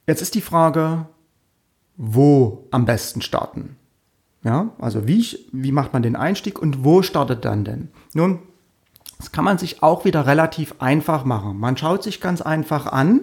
Jetzt 0.07 0.23
ist 0.23 0.37
die 0.37 0.41
Frage, 0.41 1.07
wo 1.97 2.69
am 2.71 2.85
besten 2.85 3.21
starten? 3.21 3.78
Ja, 4.49 4.71
also 4.79 5.07
wie, 5.07 5.25
wie 5.53 5.73
macht 5.73 5.93
man 5.93 6.03
den 6.03 6.17
Einstieg 6.17 6.59
und 6.59 6.85
wo 6.85 7.03
startet 7.03 7.45
dann 7.45 7.65
denn? 7.65 7.89
Nun, 8.15 8.39
das 9.19 9.31
kann 9.31 9.45
man 9.45 9.59
sich 9.59 9.83
auch 9.83 10.05
wieder 10.05 10.27
relativ 10.27 10.77
einfach 10.79 11.25
machen. 11.25 11.59
Man 11.59 11.77
schaut 11.77 12.03
sich 12.03 12.21
ganz 12.21 12.41
einfach 12.41 12.87
an, 12.87 13.21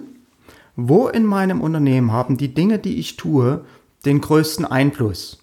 wo 0.76 1.08
in 1.08 1.26
meinem 1.26 1.62
Unternehmen 1.62 2.12
haben 2.12 2.38
die 2.38 2.54
Dinge, 2.54 2.80
die 2.80 3.00
ich 3.00 3.18
tue, 3.18 3.66
den 4.06 4.22
größten 4.22 4.66
Einfluss 4.66 5.40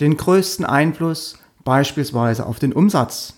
den 0.00 0.16
größten 0.16 0.64
Einfluss 0.64 1.38
beispielsweise 1.62 2.46
auf 2.46 2.58
den 2.58 2.72
Umsatz, 2.72 3.34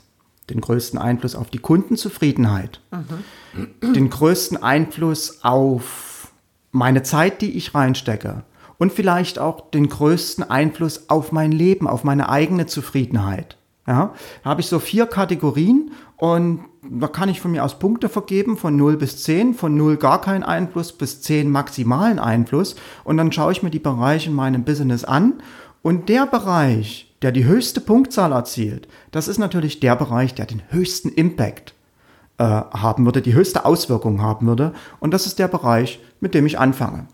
den 0.48 0.60
größten 0.60 0.98
Einfluss 0.98 1.34
auf 1.34 1.50
die 1.50 1.58
Kundenzufriedenheit, 1.58 2.80
mhm. 2.90 3.92
den 3.92 4.10
größten 4.10 4.62
Einfluss 4.62 5.42
auf 5.42 6.32
meine 6.70 7.02
Zeit, 7.02 7.42
die 7.42 7.56
ich 7.56 7.74
reinstecke 7.74 8.44
und 8.82 8.92
vielleicht 8.92 9.38
auch 9.38 9.70
den 9.70 9.88
größten 9.88 10.42
Einfluss 10.50 11.08
auf 11.08 11.30
mein 11.30 11.52
Leben, 11.52 11.86
auf 11.86 12.02
meine 12.02 12.28
eigene 12.28 12.66
Zufriedenheit. 12.66 13.56
Ja, 13.86 14.12
da 14.42 14.50
habe 14.50 14.60
ich 14.60 14.66
so 14.66 14.80
vier 14.80 15.06
Kategorien 15.06 15.92
und 16.16 16.64
da 16.90 17.06
kann 17.06 17.28
ich 17.28 17.40
von 17.40 17.52
mir 17.52 17.62
aus 17.62 17.78
Punkte 17.78 18.08
vergeben 18.08 18.56
von 18.56 18.74
0 18.74 18.96
bis 18.96 19.22
10, 19.22 19.54
von 19.54 19.76
0 19.76 19.98
gar 19.98 20.20
keinen 20.20 20.42
Einfluss 20.42 20.92
bis 20.92 21.22
10 21.22 21.48
maximalen 21.48 22.18
Einfluss 22.18 22.74
und 23.04 23.18
dann 23.18 23.30
schaue 23.30 23.52
ich 23.52 23.62
mir 23.62 23.70
die 23.70 23.78
Bereiche 23.78 24.30
in 24.30 24.34
meinem 24.34 24.64
Business 24.64 25.04
an 25.04 25.34
und 25.82 26.08
der 26.08 26.26
Bereich, 26.26 27.14
der 27.22 27.30
die 27.30 27.44
höchste 27.44 27.80
Punktzahl 27.80 28.32
erzielt, 28.32 28.88
das 29.12 29.28
ist 29.28 29.38
natürlich 29.38 29.78
der 29.78 29.94
Bereich, 29.94 30.34
der 30.34 30.46
den 30.46 30.62
höchsten 30.70 31.10
Impact 31.10 31.74
äh, 32.38 32.42
haben 32.42 33.04
würde, 33.04 33.22
die 33.22 33.34
höchste 33.34 33.64
Auswirkung 33.64 34.20
haben 34.22 34.48
würde. 34.48 34.72
Und 34.98 35.14
das 35.14 35.26
ist 35.26 35.38
der 35.38 35.46
Bereich, 35.46 36.00
mit 36.18 36.34
dem 36.34 36.46
ich 36.46 36.58
anfange. 36.58 37.06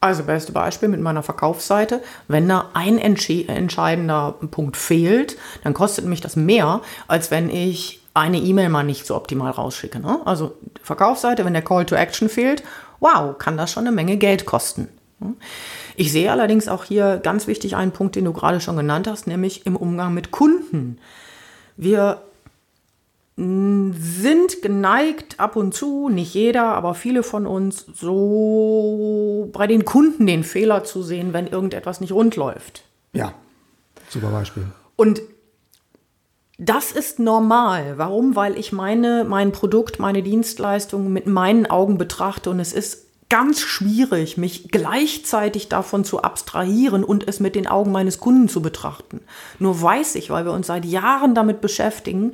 Also 0.00 0.22
beste 0.22 0.52
Beispiel 0.52 0.88
mit 0.88 1.00
meiner 1.00 1.24
Verkaufsseite. 1.24 2.02
Wenn 2.28 2.48
da 2.48 2.70
ein 2.74 2.98
entscheidender 2.98 4.34
Punkt 4.50 4.76
fehlt, 4.76 5.36
dann 5.64 5.74
kostet 5.74 6.04
mich 6.04 6.20
das 6.20 6.36
mehr, 6.36 6.82
als 7.08 7.32
wenn 7.32 7.50
ich 7.50 8.00
eine 8.14 8.38
E-Mail 8.38 8.68
mal 8.68 8.84
nicht 8.84 9.06
so 9.06 9.16
optimal 9.16 9.50
rausschicke. 9.50 9.98
Ne? 10.00 10.20
Also 10.24 10.54
Verkaufsseite, 10.82 11.44
wenn 11.44 11.52
der 11.52 11.62
Call 11.62 11.84
to 11.84 11.96
Action 11.96 12.28
fehlt, 12.28 12.62
wow, 13.00 13.36
kann 13.38 13.56
das 13.56 13.72
schon 13.72 13.86
eine 13.86 13.94
Menge 13.94 14.16
Geld 14.16 14.46
kosten. 14.46 14.88
Ich 15.96 16.12
sehe 16.12 16.30
allerdings 16.30 16.68
auch 16.68 16.84
hier 16.84 17.18
ganz 17.20 17.48
wichtig 17.48 17.74
einen 17.74 17.90
Punkt, 17.90 18.14
den 18.14 18.24
du 18.24 18.32
gerade 18.32 18.60
schon 18.60 18.76
genannt 18.76 19.08
hast, 19.08 19.26
nämlich 19.26 19.66
im 19.66 19.74
Umgang 19.74 20.14
mit 20.14 20.30
Kunden. 20.30 20.98
Wir 21.76 22.22
sind 23.40 24.62
geneigt 24.62 25.38
ab 25.38 25.54
und 25.54 25.72
zu, 25.72 26.08
nicht 26.08 26.34
jeder, 26.34 26.74
aber 26.74 26.94
viele 26.94 27.22
von 27.22 27.46
uns, 27.46 27.86
so 27.94 29.48
bei 29.52 29.68
den 29.68 29.84
Kunden 29.84 30.26
den 30.26 30.42
Fehler 30.42 30.82
zu 30.82 31.04
sehen, 31.04 31.32
wenn 31.32 31.46
irgendetwas 31.46 32.00
nicht 32.00 32.12
rund 32.12 32.34
läuft. 32.34 32.82
Ja, 33.12 33.32
super 34.08 34.30
Beispiel. 34.30 34.64
Und 34.96 35.20
das 36.58 36.90
ist 36.90 37.20
normal. 37.20 37.94
Warum? 37.96 38.34
Weil 38.34 38.58
ich 38.58 38.72
meine, 38.72 39.24
mein 39.24 39.52
Produkt, 39.52 40.00
meine 40.00 40.24
Dienstleistung 40.24 41.12
mit 41.12 41.28
meinen 41.28 41.66
Augen 41.66 41.96
betrachte 41.96 42.50
und 42.50 42.58
es 42.58 42.72
ist 42.72 43.06
ganz 43.30 43.60
schwierig, 43.60 44.38
mich 44.38 44.68
gleichzeitig 44.70 45.68
davon 45.68 46.04
zu 46.04 46.22
abstrahieren 46.22 47.04
und 47.04 47.28
es 47.28 47.40
mit 47.40 47.56
den 47.56 47.66
Augen 47.66 47.92
meines 47.92 48.20
Kunden 48.20 48.48
zu 48.48 48.62
betrachten. 48.62 49.20
Nur 49.58 49.82
weiß 49.82 50.14
ich, 50.14 50.30
weil 50.30 50.46
wir 50.46 50.52
uns 50.52 50.68
seit 50.68 50.86
Jahren 50.86 51.34
damit 51.34 51.60
beschäftigen, 51.60 52.32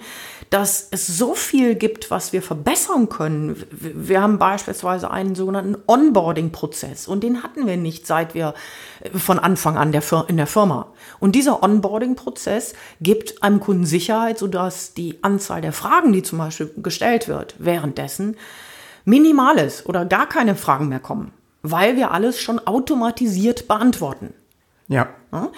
dass 0.50 0.86
es 0.92 1.08
so 1.08 1.34
viel 1.34 1.74
gibt, 1.74 2.12
was 2.12 2.32
wir 2.32 2.42
verbessern 2.42 3.08
können. 3.08 3.60
Wir 3.72 4.22
haben 4.22 4.38
beispielsweise 4.38 5.10
einen 5.10 5.34
sogenannten 5.34 5.76
Onboarding-Prozess 5.88 7.08
und 7.08 7.24
den 7.24 7.42
hatten 7.42 7.66
wir 7.66 7.76
nicht, 7.76 8.06
seit 8.06 8.34
wir 8.34 8.54
äh, 9.00 9.18
von 9.18 9.40
Anfang 9.40 9.76
an 9.76 9.92
in 10.28 10.36
der 10.36 10.46
Firma. 10.46 10.92
Und 11.18 11.34
dieser 11.34 11.62
Onboarding-Prozess 11.64 12.74
gibt 13.00 13.42
einem 13.42 13.58
Kunden 13.58 13.86
Sicherheit, 13.86 14.38
sodass 14.38 14.94
die 14.94 15.18
Anzahl 15.22 15.60
der 15.60 15.72
Fragen, 15.72 16.12
die 16.12 16.22
zum 16.22 16.38
Beispiel 16.38 16.70
gestellt 16.76 17.26
wird, 17.26 17.56
währenddessen 17.58 18.36
Minimales 19.04 19.86
oder 19.86 20.04
gar 20.04 20.28
keine 20.28 20.56
Fragen 20.56 20.88
mehr 20.88 21.00
kommen, 21.00 21.32
weil 21.62 21.96
wir 21.96 22.10
alles 22.10 22.40
schon 22.40 22.58
automatisiert 22.58 23.68
beantworten. 23.68 24.32
Ja. 24.88 25.08
ja? 25.32 25.50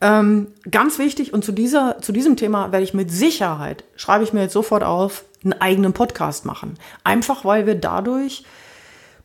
Ähm, 0.00 0.48
ganz 0.70 0.98
wichtig 0.98 1.34
und 1.34 1.44
zu, 1.44 1.52
dieser, 1.52 2.00
zu 2.00 2.12
diesem 2.12 2.36
Thema 2.36 2.72
werde 2.72 2.84
ich 2.84 2.94
mit 2.94 3.10
Sicherheit, 3.10 3.84
schreibe 3.96 4.24
ich 4.24 4.32
mir 4.32 4.42
jetzt 4.42 4.54
sofort 4.54 4.82
auf, 4.82 5.24
einen 5.44 5.54
eigenen 5.54 5.92
Podcast 5.92 6.44
machen. 6.44 6.74
Einfach 7.04 7.44
weil 7.44 7.66
wir 7.66 7.74
dadurch 7.74 8.44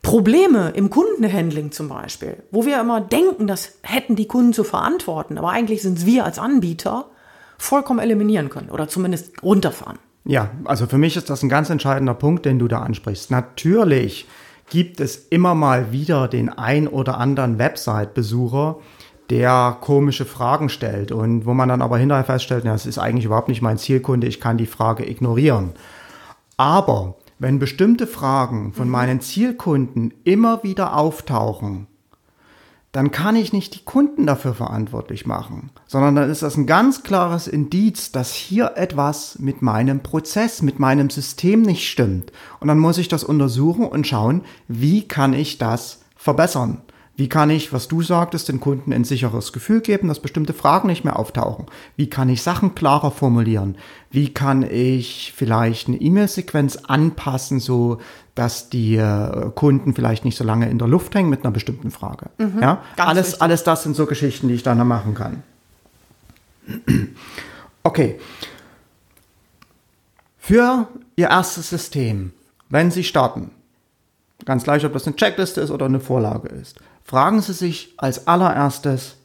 Probleme 0.01 0.71
im 0.75 0.89
Kundenhandling 0.89 1.71
zum 1.71 1.89
Beispiel, 1.89 2.43
wo 2.51 2.65
wir 2.65 2.79
immer 2.79 3.01
denken, 3.01 3.47
das 3.47 3.79
hätten 3.81 4.15
die 4.15 4.27
Kunden 4.27 4.53
zu 4.53 4.63
verantworten, 4.63 5.38
aber 5.38 5.49
eigentlich 5.49 5.81
sind 5.81 5.97
es 5.97 6.05
wir 6.05 6.25
als 6.25 6.39
Anbieter, 6.39 7.09
vollkommen 7.57 7.99
eliminieren 7.99 8.49
können 8.49 8.69
oder 8.69 8.88
zumindest 8.88 9.41
runterfahren. 9.41 9.97
Ja, 10.27 10.49
also 10.65 10.88
für 10.88 10.97
mich 10.97 11.15
ist 11.15 11.29
das 11.29 11.43
ein 11.43 11.49
ganz 11.49 11.69
entscheidender 11.69 12.15
Punkt, 12.15 12.45
den 12.45 12.57
du 12.57 12.67
da 12.67 12.81
ansprichst. 12.81 13.29
Natürlich 13.29 14.27
gibt 14.69 14.99
es 14.99 15.27
immer 15.29 15.53
mal 15.53 15.91
wieder 15.91 16.27
den 16.27 16.49
ein 16.49 16.88
oder 16.88 17.19
anderen 17.19 17.59
Website-Besucher, 17.59 18.77
der 19.29 19.77
komische 19.81 20.25
Fragen 20.25 20.69
stellt 20.69 21.11
und 21.11 21.45
wo 21.45 21.53
man 21.53 21.69
dann 21.69 21.81
aber 21.81 21.97
hinterher 21.97 22.23
feststellt, 22.23 22.65
ja, 22.65 22.73
das 22.73 22.85
ist 22.85 22.97
eigentlich 22.97 23.25
überhaupt 23.25 23.49
nicht 23.49 23.61
mein 23.61 23.77
Zielkunde, 23.77 24.27
ich 24.27 24.39
kann 24.39 24.57
die 24.57 24.65
Frage 24.65 25.07
ignorieren. 25.07 25.73
Aber 26.57 27.15
wenn 27.38 27.59
bestimmte 27.59 28.07
Fragen 28.07 28.73
von 28.73 28.89
meinen 28.89 29.21
Zielkunden 29.21 30.13
immer 30.23 30.63
wieder 30.63 30.95
auftauchen, 30.95 31.88
dann 32.95 33.12
kann 33.12 33.36
ich 33.36 33.51
nicht 33.51 33.75
die 33.75 33.84
Kunden 33.84 34.25
dafür 34.25 34.53
verantwortlich 34.53 35.25
machen, 35.25 35.69
sondern 35.86 36.15
dann 36.15 36.29
ist 36.29 36.43
das 36.43 36.55
ein 36.55 36.65
ganz 36.65 37.03
klares 37.03 37.45
Indiz, 37.45 38.13
dass 38.13 38.31
hier 38.31 38.77
etwas 38.77 39.38
mit 39.38 39.62
meinem 39.62 40.01
Prozess, 40.01 40.62
mit 40.62 40.79
meinem 40.79 41.10
System 41.10 41.62
nicht 41.62 41.89
stimmt. 41.89 42.31
Und 42.62 42.69
dann 42.69 42.79
muss 42.79 42.97
ich 42.97 43.10
das 43.10 43.25
untersuchen 43.25 43.86
und 43.86 44.08
schauen, 44.08 44.43
wie 44.69 45.05
kann 45.05 45.34
ich 45.34 45.58
das 45.58 46.03
verbessern. 46.15 46.84
Wie 47.17 47.30
kann 47.30 47.49
ich, 47.49 47.71
was 47.71 47.88
du 47.88 48.01
sagtest, 48.01 48.49
den 48.49 48.60
Kunden 48.60 48.91
ein 48.91 49.06
sicheres 49.06 49.54
Gefühl 49.54 49.80
geben, 49.80 50.10
dass 50.10 50.19
bestimmte 50.19 50.54
Fragen 50.54 50.89
nicht 50.89 51.06
mehr 51.06 51.17
auftauchen? 51.17 51.65
Wie 51.95 52.10
kann 52.10 52.28
ich 52.28 52.41
Sachen 52.41 52.75
klarer 52.75 53.12
formulieren? 53.12 53.78
Wie 54.12 54.34
kann 54.34 54.63
ich 54.69 55.34
vielleicht 55.36 55.88
eine 55.88 55.97
E-Mail-Sequenz 55.97 56.75
anpassen, 56.88 57.62
so 57.62 57.99
dass 58.36 58.69
die 58.69 58.97
äh, 58.97 59.49
Kunden 59.56 59.93
vielleicht 59.93 60.25
nicht 60.25 60.38
so 60.38 60.43
lange 60.43 60.69
in 60.69 60.78
der 60.78 60.89
Luft 60.89 61.15
hängen 61.15 61.30
mit 61.30 61.45
einer 61.45 61.51
bestimmten 61.51 61.89
Frage? 61.89 62.32
Mhm, 62.38 62.62
ja, 62.62 62.82
alles, 62.97 63.39
alles 63.39 63.63
das 63.63 63.84
sind 63.84 63.95
so 63.95 64.06
Geschichten, 64.06 64.49
die 64.49 64.56
ich 64.56 64.63
dann 64.63 64.86
machen 64.86 65.13
kann. 65.13 65.43
Okay. 67.86 68.19
Für 70.39 70.88
Ihr 71.15 71.28
erstes 71.30 71.69
System, 71.69 72.34
wenn 72.69 72.89
Sie 72.89 73.04
starten, 73.04 73.51
ganz 74.43 74.63
gleich, 74.63 74.84
ob 74.86 74.93
das 74.93 75.06
eine 75.06 75.15
Checkliste 75.15 75.62
ist 75.62 75.69
oder 75.69 75.86
eine 75.86 75.99
Vorlage 75.99 76.47
ist, 76.47 76.80
fragen 77.05 77.41
Sie 77.41 77.53
sich 77.53 77.93
als 77.97 78.27
allererstes, 78.27 79.15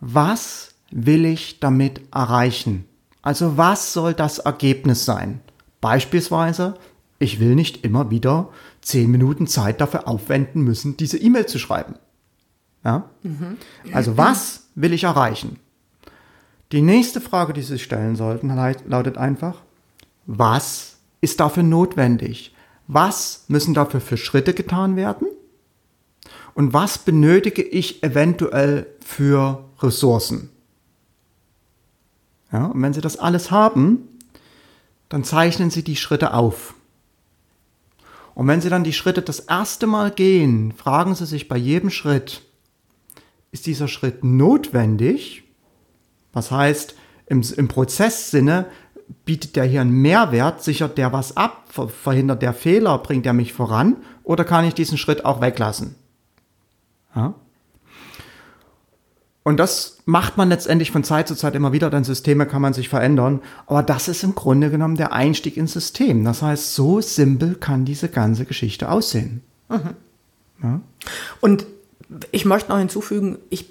was 0.00 0.74
will 0.90 1.24
ich 1.24 1.58
damit 1.58 2.02
erreichen? 2.14 2.84
Also 3.22 3.56
was 3.56 3.92
soll 3.92 4.14
das 4.14 4.38
Ergebnis 4.38 5.04
sein? 5.04 5.40
Beispielsweise, 5.80 6.74
ich 7.18 7.40
will 7.40 7.54
nicht 7.54 7.84
immer 7.84 8.10
wieder 8.10 8.50
zehn 8.82 9.10
Minuten 9.10 9.46
Zeit 9.46 9.80
dafür 9.80 10.06
aufwenden 10.06 10.62
müssen, 10.62 10.96
diese 10.96 11.16
E-Mail 11.16 11.46
zu 11.46 11.58
schreiben. 11.58 11.94
Ja? 12.84 13.08
Mhm. 13.22 13.56
Also 13.92 14.16
was 14.16 14.64
will 14.74 14.92
ich 14.92 15.04
erreichen? 15.04 15.58
Die 16.72 16.82
nächste 16.82 17.20
Frage, 17.20 17.54
die 17.54 17.62
Sie 17.62 17.78
stellen 17.78 18.16
sollten, 18.16 18.54
lautet 18.86 19.16
einfach, 19.16 19.62
was 20.26 20.96
ist 21.20 21.40
dafür 21.40 21.62
notwendig? 21.62 22.54
Was 22.86 23.44
müssen 23.48 23.72
dafür 23.72 24.00
für 24.00 24.18
Schritte 24.18 24.52
getan 24.52 24.96
werden? 24.96 25.28
Und 26.54 26.72
was 26.72 26.98
benötige 26.98 27.62
ich 27.62 28.02
eventuell 28.02 28.86
für 29.04 29.64
Ressourcen? 29.80 30.50
Ja, 32.52 32.66
und 32.66 32.80
wenn 32.80 32.94
Sie 32.94 33.00
das 33.00 33.16
alles 33.16 33.50
haben, 33.50 34.08
dann 35.08 35.24
zeichnen 35.24 35.70
Sie 35.70 35.82
die 35.82 35.96
Schritte 35.96 36.32
auf. 36.32 36.74
Und 38.34 38.46
wenn 38.48 38.60
Sie 38.60 38.68
dann 38.68 38.84
die 38.84 38.92
Schritte 38.92 39.22
das 39.22 39.40
erste 39.40 39.86
Mal 39.86 40.10
gehen, 40.10 40.72
fragen 40.72 41.14
Sie 41.14 41.26
sich 41.26 41.48
bei 41.48 41.56
jedem 41.56 41.90
Schritt, 41.90 42.42
ist 43.50 43.66
dieser 43.66 43.88
Schritt 43.88 44.24
notwendig? 44.24 45.44
Was 46.32 46.50
heißt, 46.50 46.94
im, 47.26 47.42
im 47.56 47.68
Prozesssinne 47.68 48.66
bietet 49.24 49.56
der 49.56 49.64
hier 49.64 49.80
einen 49.80 49.90
Mehrwert, 49.90 50.62
sichert 50.62 50.98
der 50.98 51.12
was 51.12 51.36
ab, 51.36 51.68
verhindert 52.02 52.42
der 52.42 52.54
Fehler, 52.54 52.98
bringt 52.98 53.26
er 53.26 53.32
mich 53.32 53.52
voran 53.52 53.96
oder 54.22 54.44
kann 54.44 54.64
ich 54.64 54.74
diesen 54.74 54.98
Schritt 54.98 55.24
auch 55.24 55.40
weglassen? 55.40 55.94
Ja? 57.14 57.34
Und 59.44 59.58
das 59.58 59.98
macht 60.06 60.38
man 60.38 60.48
letztendlich 60.48 60.90
von 60.90 61.04
Zeit 61.04 61.28
zu 61.28 61.34
Zeit 61.34 61.54
immer 61.54 61.72
wieder, 61.72 61.90
denn 61.90 62.02
Systeme 62.02 62.46
kann 62.46 62.62
man 62.62 62.72
sich 62.72 62.88
verändern. 62.88 63.42
Aber 63.66 63.82
das 63.82 64.08
ist 64.08 64.24
im 64.24 64.34
Grunde 64.34 64.70
genommen 64.70 64.96
der 64.96 65.12
Einstieg 65.12 65.58
ins 65.58 65.74
System. 65.74 66.24
Das 66.24 66.40
heißt, 66.40 66.74
so 66.74 67.02
simpel 67.02 67.54
kann 67.54 67.84
diese 67.84 68.08
ganze 68.08 68.46
Geschichte 68.46 68.90
aussehen. 68.90 69.42
Mhm. 69.68 69.90
Ja? 70.62 70.80
Und 71.40 71.66
ich 72.32 72.46
möchte 72.46 72.70
noch 72.70 72.78
hinzufügen, 72.78 73.36
ich 73.50 73.66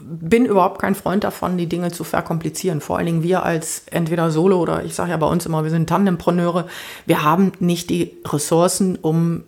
bin 0.00 0.46
überhaupt 0.46 0.80
kein 0.80 0.94
Freund 0.94 1.24
davon, 1.24 1.58
die 1.58 1.66
Dinge 1.66 1.90
zu 1.90 2.04
verkomplizieren. 2.04 2.80
Vor 2.80 2.98
allen 2.98 3.06
Dingen 3.06 3.22
wir 3.24 3.42
als 3.42 3.82
entweder 3.90 4.30
Solo 4.30 4.60
oder 4.60 4.84
ich 4.84 4.94
sage 4.94 5.10
ja 5.10 5.16
bei 5.16 5.26
uns 5.26 5.46
immer, 5.46 5.64
wir 5.64 5.70
sind 5.70 5.88
Tandempreneure. 5.88 6.68
Wir 7.06 7.24
haben 7.24 7.50
nicht 7.58 7.90
die 7.90 8.16
Ressourcen, 8.24 8.96
um 8.96 9.42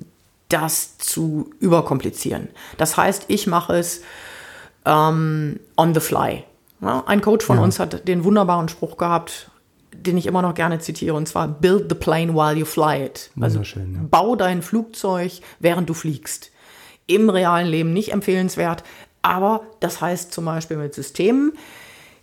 das 0.49 0.99
zu 0.99 1.51
überkomplizieren. 1.61 2.49
Das 2.77 2.97
heißt, 2.97 3.27
ich 3.29 3.47
mache 3.47 3.75
es 3.75 4.03
ähm, 4.85 5.61
on 5.77 5.95
the 5.95 6.01
fly. 6.01 6.45
Ja, 6.81 7.05
ein 7.07 7.21
Coach 7.21 7.45
von 7.45 7.59
ja. 7.59 7.65
uns 7.65 7.79
hat 7.79 8.07
den 8.07 8.25
wunderbaren 8.25 8.69
Spruch 8.69 8.97
gehabt, 8.97 9.51
den 9.93 10.17
ich 10.17 10.27
immer 10.27 10.43
noch 10.43 10.55
gerne 10.55 10.79
zitiere, 10.79 11.15
und 11.15 11.27
zwar 11.27 11.49
Build 11.49 11.87
the 11.89 11.95
plane 11.95 12.35
while 12.35 12.57
you 12.57 12.65
fly 12.65 13.05
it. 13.05 13.31
Also 13.41 13.61
ja. 13.61 13.83
bau 14.11 14.37
dein 14.37 14.63
Flugzeug, 14.63 15.33
während 15.59 15.89
du 15.89 15.95
fliegst. 15.95 16.51
Im 17.07 17.31
realen 17.31 17.67
Leben 17.67 17.93
nicht 17.93 18.13
empfehlenswert, 18.13 18.85
aber 19.23 19.63
das 19.81 20.01
heißt 20.01 20.33
zum 20.33 20.45
Beispiel 20.45 20.77
mit 20.77 20.95
Systemen, 20.95 21.53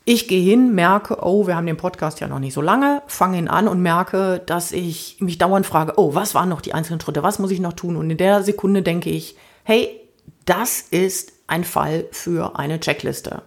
ich 0.08 0.28
gehe 0.28 0.44
hin, 0.44 0.76
merke, 0.76 1.18
oh, 1.24 1.48
wir 1.48 1.56
haben 1.56 1.66
den 1.66 1.78
Podcast 1.78 2.20
ja 2.20 2.28
noch 2.28 2.40
nicht 2.40 2.54
so 2.54 2.62
lange, 2.62 3.02
fange 3.08 3.40
ihn 3.40 3.48
an 3.48 3.68
und 3.68 3.82
merke, 3.82 4.40
dass 4.46 4.72
ich 4.72 5.18
mich 5.20 5.40
dauernd 5.40 5.66
frage, 5.66 5.94
oh, 5.98 6.14
was 6.14 6.36
waren 6.36 6.48
noch 6.48 6.62
die 6.62 6.76
einzelnen 6.76 7.02
Schritte, 7.02 7.24
was 7.24 7.40
muss 7.40 7.50
ich 7.50 7.60
noch 7.60 7.74
tun? 7.74 7.96
Und 7.96 8.12
in 8.12 8.18
der 8.18 8.44
Sekunde 8.44 8.84
denke 8.84 9.10
ich, 9.10 9.36
hey, 9.64 10.00
das 10.46 10.82
ist 10.82 11.34
ein 11.48 11.64
Fall 11.64 12.06
für 12.12 12.58
eine 12.58 12.80
Checkliste. 12.80 13.42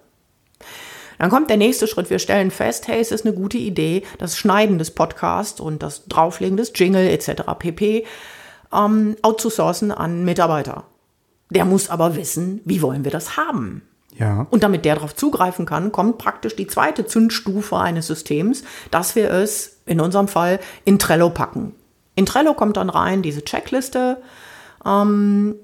Dann 1.18 1.30
kommt 1.30 1.50
der 1.50 1.56
nächste 1.56 1.86
Schritt. 1.86 2.10
Wir 2.10 2.18
stellen 2.18 2.50
fest, 2.50 2.88
hey, 2.88 3.00
es 3.00 3.12
ist 3.12 3.24
eine 3.24 3.34
gute 3.34 3.58
Idee, 3.58 4.02
das 4.18 4.36
Schneiden 4.36 4.78
des 4.78 4.92
Podcasts 4.92 5.60
und 5.60 5.82
das 5.82 6.06
Drauflegen 6.06 6.56
des 6.56 6.72
Jingle 6.74 7.08
etc. 7.08 7.42
pp. 7.58 8.04
Ähm, 8.72 9.16
outzusourcen 9.22 9.92
an 9.92 10.24
Mitarbeiter. 10.24 10.84
Der 11.50 11.64
muss 11.64 11.88
aber 11.88 12.16
wissen, 12.16 12.60
wie 12.64 12.82
wollen 12.82 13.04
wir 13.04 13.10
das 13.10 13.36
haben? 13.36 13.82
Ja. 14.16 14.46
Und 14.50 14.62
damit 14.62 14.84
der 14.84 14.96
darauf 14.96 15.14
zugreifen 15.14 15.66
kann, 15.66 15.92
kommt 15.92 16.18
praktisch 16.18 16.56
die 16.56 16.66
zweite 16.66 17.06
Zündstufe 17.06 17.76
eines 17.76 18.06
Systems, 18.06 18.64
dass 18.90 19.14
wir 19.14 19.30
es 19.30 19.78
in 19.86 20.00
unserem 20.00 20.28
Fall 20.28 20.60
in 20.84 20.98
Trello 20.98 21.30
packen. 21.30 21.74
In 22.14 22.26
Trello 22.26 22.54
kommt 22.54 22.76
dann 22.76 22.90
rein 22.90 23.22
diese 23.22 23.44
Checkliste. 23.44 24.20
Ähm, 24.84 25.54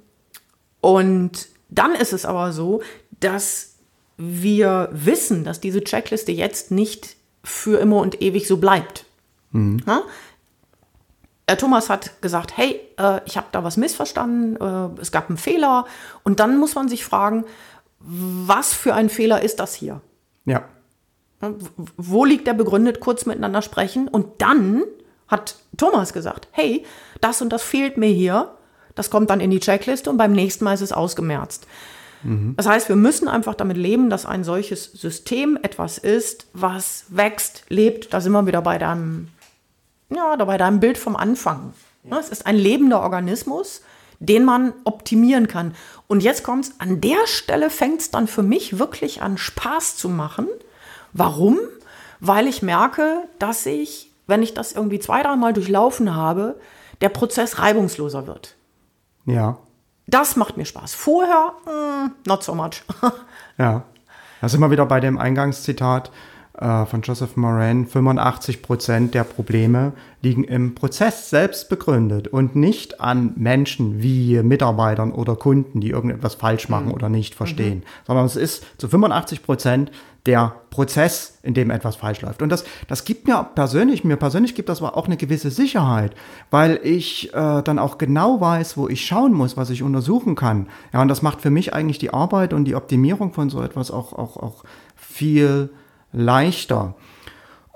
und 0.80 1.48
dann 1.68 1.94
ist 1.94 2.12
es 2.12 2.24
aber 2.24 2.52
so, 2.52 2.83
dass 3.20 3.74
wir 4.16 4.88
wissen, 4.92 5.44
dass 5.44 5.61
diese 5.61 5.83
Checkliste 5.83 6.30
jetzt 6.30 6.70
nicht 6.70 7.16
für 7.42 7.80
immer 7.80 7.96
und 7.96 8.22
ewig 8.22 8.46
so 8.46 8.59
bleibt. 8.59 9.04
Mhm. 9.50 9.83
Der 11.48 11.59
Thomas 11.59 11.90
hat 11.90 12.22
gesagt, 12.22 12.57
hey, 12.57 12.80
äh, 12.98 13.20
ich 13.26 13.37
habe 13.37 13.48
da 13.52 13.64
was 13.64 13.76
missverstanden, 13.76 14.57
äh, 14.57 15.00
es 15.00 15.12
gab 15.12 15.28
einen 15.28 15.37
Fehler. 15.37 15.85
Und 16.22 16.40
dann 16.40 16.59
muss 16.59 16.74
man 16.74 16.88
sich 16.88 17.04
fragen, 17.04 17.44
was 18.06 18.72
für 18.72 18.94
ein 18.94 19.08
Fehler 19.08 19.42
ist 19.42 19.60
das 19.60 19.74
hier? 19.74 20.00
Ja. 20.44 20.64
Wo 21.96 22.24
liegt 22.24 22.46
der 22.46 22.54
begründet, 22.54 23.00
kurz 23.00 23.26
miteinander 23.26 23.62
sprechen? 23.62 24.08
Und 24.08 24.40
dann 24.42 24.82
hat 25.28 25.56
Thomas 25.76 26.12
gesagt, 26.12 26.48
hey, 26.52 26.84
das 27.20 27.42
und 27.42 27.50
das 27.50 27.62
fehlt 27.62 27.96
mir 27.96 28.08
hier. 28.08 28.54
Das 28.94 29.10
kommt 29.10 29.30
dann 29.30 29.40
in 29.40 29.50
die 29.50 29.60
Checkliste 29.60 30.08
und 30.10 30.16
beim 30.16 30.32
nächsten 30.32 30.64
Mal 30.64 30.74
ist 30.74 30.80
es 30.80 30.92
ausgemerzt. 30.92 31.66
Mhm. 32.22 32.54
Das 32.56 32.66
heißt, 32.66 32.88
wir 32.88 32.96
müssen 32.96 33.28
einfach 33.28 33.54
damit 33.54 33.76
leben, 33.76 34.10
dass 34.10 34.26
ein 34.26 34.44
solches 34.44 34.84
System 34.84 35.58
etwas 35.62 35.98
ist, 35.98 36.46
was 36.52 37.06
wächst, 37.08 37.64
lebt. 37.68 38.14
Da 38.14 38.20
sind 38.20 38.32
wir 38.32 38.46
wieder 38.46 38.62
bei 38.62 38.78
deinem 38.78 39.28
ja, 40.14 40.36
dabei 40.36 40.58
deinem 40.58 40.80
Bild 40.80 40.98
vom 40.98 41.16
Anfang. 41.16 41.72
Ja. 42.04 42.18
Es 42.18 42.28
ist 42.28 42.46
ein 42.46 42.56
lebender 42.56 43.00
Organismus, 43.00 43.82
den 44.26 44.44
man 44.44 44.72
optimieren 44.84 45.48
kann. 45.48 45.74
Und 46.06 46.22
jetzt 46.22 46.44
kommt 46.44 46.64
es, 46.64 46.80
an 46.80 47.00
der 47.00 47.26
Stelle 47.26 47.70
fängt 47.70 48.00
es 48.00 48.10
dann 48.10 48.26
für 48.26 48.42
mich 48.42 48.78
wirklich 48.78 49.22
an, 49.22 49.38
Spaß 49.38 49.96
zu 49.96 50.08
machen. 50.08 50.48
Warum? 51.12 51.58
Weil 52.20 52.46
ich 52.46 52.62
merke, 52.62 53.28
dass 53.38 53.66
ich, 53.66 54.10
wenn 54.26 54.42
ich 54.42 54.54
das 54.54 54.72
irgendwie 54.72 54.98
zwei, 54.98 55.22
dreimal 55.22 55.52
durchlaufen 55.52 56.14
habe, 56.14 56.60
der 57.00 57.08
Prozess 57.08 57.58
reibungsloser 57.58 58.26
wird. 58.26 58.56
Ja. 59.26 59.58
Das 60.06 60.37
macht 60.37 60.56
mir 60.56 60.66
Spaß. 60.66 60.94
Vorher, 60.94 61.54
mm, 61.66 62.10
not 62.26 62.42
so 62.42 62.54
much. 62.54 62.82
ja. 63.58 63.84
Da 64.40 64.48
sind 64.48 64.60
wir 64.60 64.70
wieder 64.70 64.84
bei 64.84 65.00
dem 65.00 65.16
Eingangszitat 65.18 66.10
äh, 66.58 66.86
von 66.86 67.02
Joseph 67.02 67.36
Moran, 67.36 67.86
85 67.86 68.62
Prozent 68.62 69.14
der 69.14 69.24
Probleme 69.24 69.92
liegen 70.22 70.44
im 70.44 70.74
Prozess 70.74 71.28
selbst 71.28 71.68
begründet 71.68 72.28
und 72.28 72.54
nicht 72.54 73.00
an 73.00 73.32
Menschen 73.36 74.02
wie 74.02 74.40
Mitarbeitern 74.42 75.12
oder 75.12 75.36
Kunden, 75.36 75.80
die 75.80 75.90
irgendetwas 75.90 76.36
falsch 76.36 76.68
machen 76.68 76.86
mhm. 76.86 76.94
oder 76.94 77.08
nicht 77.08 77.34
verstehen, 77.34 77.78
mhm. 77.78 78.06
sondern 78.06 78.26
es 78.26 78.36
ist 78.36 78.64
zu 78.78 78.88
85 78.88 79.42
Prozent 79.42 79.90
der 80.26 80.54
Prozess, 80.70 81.38
in 81.42 81.52
dem 81.52 81.70
etwas 81.70 81.96
falsch 81.96 82.22
läuft. 82.22 82.40
Und 82.40 82.48
das, 82.48 82.64
das 82.88 83.04
gibt 83.04 83.26
mir 83.26 83.44
persönlich, 83.54 84.04
mir 84.04 84.16
persönlich 84.16 84.54
gibt 84.54 84.68
das 84.68 84.80
aber 84.80 84.96
auch 84.96 85.06
eine 85.06 85.16
gewisse 85.16 85.50
Sicherheit, 85.50 86.14
weil 86.50 86.80
ich 86.82 87.34
äh, 87.34 87.62
dann 87.62 87.78
auch 87.78 87.98
genau 87.98 88.40
weiß, 88.40 88.76
wo 88.76 88.88
ich 88.88 89.04
schauen 89.04 89.32
muss, 89.32 89.56
was 89.56 89.70
ich 89.70 89.82
untersuchen 89.82 90.34
kann. 90.34 90.68
Ja, 90.92 91.02
und 91.02 91.08
das 91.08 91.20
macht 91.20 91.42
für 91.42 91.50
mich 91.50 91.74
eigentlich 91.74 91.98
die 91.98 92.14
Arbeit 92.14 92.54
und 92.54 92.64
die 92.64 92.74
Optimierung 92.74 93.32
von 93.32 93.50
so 93.50 93.60
etwas 93.60 93.90
auch, 93.90 94.12
auch, 94.12 94.36
auch 94.36 94.64
viel 94.96 95.70
leichter. 96.14 96.94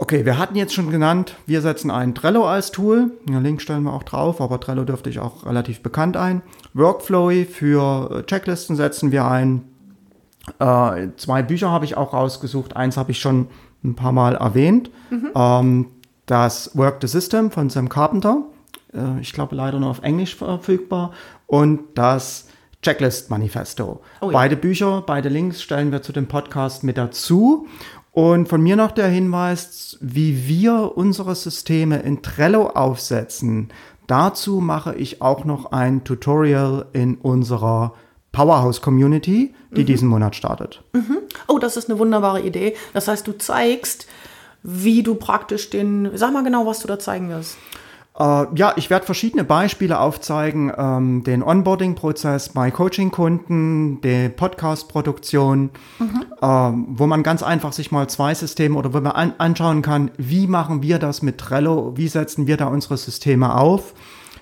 Okay, 0.01 0.25
wir 0.25 0.39
hatten 0.39 0.55
jetzt 0.55 0.75
schon 0.75 0.91
genannt, 0.91 1.35
wir 1.47 1.61
setzen 1.61 1.91
ein 1.91 2.15
Trello 2.15 2.47
als 2.47 2.71
Tool. 2.71 3.11
Den 3.29 3.43
Link 3.43 3.61
stellen 3.61 3.83
wir 3.83 3.93
auch 3.93 4.05
drauf, 4.05 4.41
aber 4.41 4.61
Trello 4.61 4.85
dürfte 4.85 5.11
ich 5.11 5.19
auch 5.19 5.45
relativ 5.45 5.83
bekannt 5.83 6.17
ein. 6.17 6.43
Workflowy 6.73 7.45
für 7.45 8.25
Checklisten 8.27 8.77
setzen 8.77 9.11
wir 9.11 9.27
ein. 9.27 9.65
Äh, 10.61 11.09
zwei 11.17 11.43
Bücher 11.43 11.71
habe 11.71 11.85
ich 11.85 11.97
auch 11.97 12.13
rausgesucht. 12.13 12.77
Eins 12.77 12.97
habe 12.97 13.11
ich 13.11 13.19
schon 13.19 13.49
ein 13.83 13.97
paar 13.97 14.13
Mal 14.13 14.37
erwähnt. 14.37 14.91
Mhm. 15.11 15.31
Ähm, 15.35 15.87
das 16.27 16.77
Work 16.77 16.99
the 17.01 17.09
System 17.09 17.51
von 17.51 17.69
Sam 17.69 17.89
Carpenter. 17.89 18.45
Äh, 18.95 19.21
ich 19.21 19.33
glaube 19.33 19.57
leider 19.57 19.81
nur 19.81 19.91
auf 19.91 20.03
Englisch 20.03 20.37
verfügbar. 20.37 21.13
Und 21.47 21.81
das 21.95 22.49
Checklist 22.83 23.31
Manifesto. 23.31 24.01
Oh 24.21 24.27
ja. 24.27 24.33
Beide 24.33 24.57
Bücher, 24.57 25.03
beide 25.05 25.29
Links 25.29 25.61
stellen 25.61 25.91
wir 25.91 26.03
zu 26.03 26.13
dem 26.13 26.29
Podcast 26.29 26.85
mit 26.85 26.97
dazu. 26.97 27.67
Und 28.13 28.49
von 28.49 28.63
mir 28.63 28.77
noch 28.77 28.91
der 28.91 29.09
Hinweis, 29.09 29.97
wie 30.01 30.49
wir 30.49 30.93
unsere 30.97 31.35
Systeme 31.35 32.01
in 32.01 32.23
Trello 32.23 32.69
aufsetzen. 32.69 33.69
Dazu 34.07 34.61
mache 34.61 34.95
ich 34.95 35.21
auch 35.21 35.45
noch 35.45 35.73
ein 35.73 36.03
Tutorial 36.05 36.87
in 36.93 37.17
unserer 37.17 37.95
Powerhouse 38.33 38.81
Community, 38.81 39.55
die 39.71 39.83
mhm. 39.83 39.87
diesen 39.87 40.09
Monat 40.09 40.35
startet. 40.37 40.83
Mhm. 40.93 41.19
Oh, 41.47 41.59
das 41.59 41.77
ist 41.77 41.91
eine 41.91 41.99
wunderbare 41.99 42.41
Idee. 42.41 42.75
Das 42.95 43.09
heißt, 43.09 43.27
du 43.27 43.33
zeigst, 43.37 44.07
wie 44.63 45.03
du 45.03 45.15
praktisch 45.15 45.71
den, 45.71 46.11
sag 46.15 46.33
mal 46.33 46.45
genau, 46.45 46.67
was 46.67 46.81
du 46.81 46.89
da 46.89 46.99
zeigen 46.99 47.29
wirst. 47.29 47.57
Äh, 48.19 48.47
ja, 48.55 48.73
ich 48.77 48.91
werde 48.91 49.07
verschiedene 49.07 49.45
Beispiele 49.45 50.01
aufzeigen, 50.01 50.73
ähm, 50.77 51.23
den 51.23 51.43
Onboarding-Prozess 51.43 52.49
bei 52.49 52.71
Coaching-Kunden, 52.71 54.01
die 54.01 54.29
Podcast-Produktion, 54.29 55.71
mhm. 55.99 56.25
ähm, 56.43 56.87
wo 56.89 57.07
man 57.07 57.23
ganz 57.23 57.43
einfach 57.45 57.73
sich 57.73 57.93
mal 57.93 58.09
zwei 58.09 58.35
Systeme 58.35 58.77
oder 58.77 58.93
wo 58.93 59.01
man 59.01 59.13
an 59.13 59.35
anschauen 59.39 59.83
kann, 59.83 60.11
wie 60.17 60.49
machen 60.49 60.83
wir 60.83 60.99
das 60.99 61.23
mit 61.23 61.39
Trello, 61.39 61.93
wie 61.97 62.09
setzen 62.09 62.47
wir 62.49 62.57
da 62.57 62.67
unsere 62.67 62.97
Systeme 62.97 63.55
auf. 63.55 63.95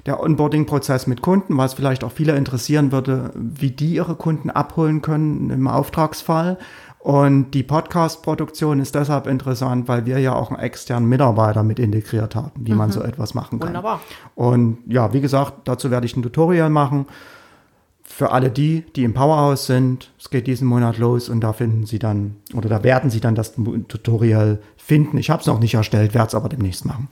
der 0.07 0.21
Onboarding-Prozess 0.21 1.09
mit 1.09 1.21
Kunden, 1.21 1.57
was 1.57 1.75
vielleicht 1.75 2.05
auch 2.05 2.13
viele 2.13 2.37
interessieren 2.37 2.93
würde, 2.93 3.33
wie 3.35 3.73
die 3.73 3.95
ihre 3.95 4.15
Kunden 4.15 4.51
abholen 4.51 5.03
können 5.03 5.51
im 5.51 5.67
Auftragsfall. 5.67 6.59
Und 7.07 7.53
die 7.53 7.63
Podcast-Produktion 7.63 8.81
ist 8.81 8.97
deshalb 8.97 9.29
interessant, 9.29 9.87
weil 9.87 10.07
wir 10.07 10.19
ja 10.19 10.35
auch 10.35 10.51
einen 10.51 10.59
externen 10.59 11.09
Mitarbeiter 11.09 11.63
mit 11.63 11.79
integriert 11.79 12.35
haben, 12.35 12.51
wie 12.57 12.73
mhm. 12.73 12.79
man 12.79 12.91
so 12.91 13.01
etwas 13.01 13.33
machen 13.33 13.61
kann. 13.61 13.69
Wunderbar. 13.69 14.01
Und 14.35 14.79
ja, 14.89 15.13
wie 15.13 15.21
gesagt, 15.21 15.69
dazu 15.69 15.93
werde 15.93 16.05
ich 16.05 16.17
ein 16.17 16.25
Tutorial 16.25 16.69
machen. 16.69 17.07
Für 18.03 18.33
alle 18.33 18.51
die, 18.51 18.85
die 18.97 19.05
im 19.05 19.15
Powerhouse 19.15 19.67
sind, 19.67 20.11
es 20.19 20.31
geht 20.31 20.49
diesen 20.49 20.67
Monat 20.67 20.99
los 20.99 21.29
und 21.29 21.43
da 21.43 21.53
finden 21.53 21.87
Sie 21.87 22.01
dann, 22.01 22.39
oder 22.55 22.69
da 22.69 22.83
werden 22.83 23.09
Sie 23.09 23.21
dann 23.21 23.37
das 23.37 23.53
Tutorial 23.55 24.59
finden. 24.77 25.17
Ich 25.17 25.31
habe 25.31 25.43
es 25.43 25.47
noch 25.47 25.61
nicht 25.61 25.75
erstellt, 25.75 26.13
werde 26.13 26.27
es 26.27 26.35
aber 26.35 26.49
demnächst 26.49 26.87
machen. 26.87 27.07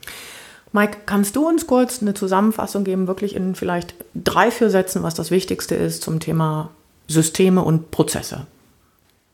Mike, 0.72 0.98
kannst 1.06 1.36
du 1.36 1.46
uns 1.46 1.68
kurz 1.68 2.02
eine 2.02 2.14
Zusammenfassung 2.14 2.82
geben, 2.82 3.06
wirklich 3.06 3.36
in 3.36 3.54
vielleicht 3.54 3.94
drei, 4.16 4.50
vier 4.50 4.70
Sätzen, 4.70 5.04
was 5.04 5.14
das 5.14 5.30
Wichtigste 5.30 5.76
ist 5.76 6.02
zum 6.02 6.18
Thema 6.18 6.70
Systeme 7.06 7.62
und 7.62 7.92
Prozesse? 7.92 8.48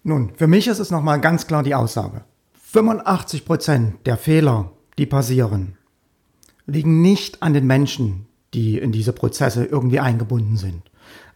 Nun, 0.02 0.32
für 0.36 0.46
mich 0.46 0.66
ist 0.66 0.78
es 0.78 0.90
nochmal 0.90 1.20
ganz 1.20 1.46
klar 1.46 1.62
die 1.62 1.74
Aussage. 1.74 2.24
85 2.54 3.44
Prozent 3.44 4.06
der 4.06 4.16
Fehler, 4.16 4.72
die 4.96 5.06
passieren, 5.06 5.76
liegen 6.66 7.02
nicht 7.02 7.42
an 7.42 7.52
den 7.52 7.66
Menschen, 7.66 8.26
die 8.54 8.78
in 8.78 8.92
diese 8.92 9.12
Prozesse 9.12 9.64
irgendwie 9.64 10.00
eingebunden 10.00 10.56
sind, 10.56 10.82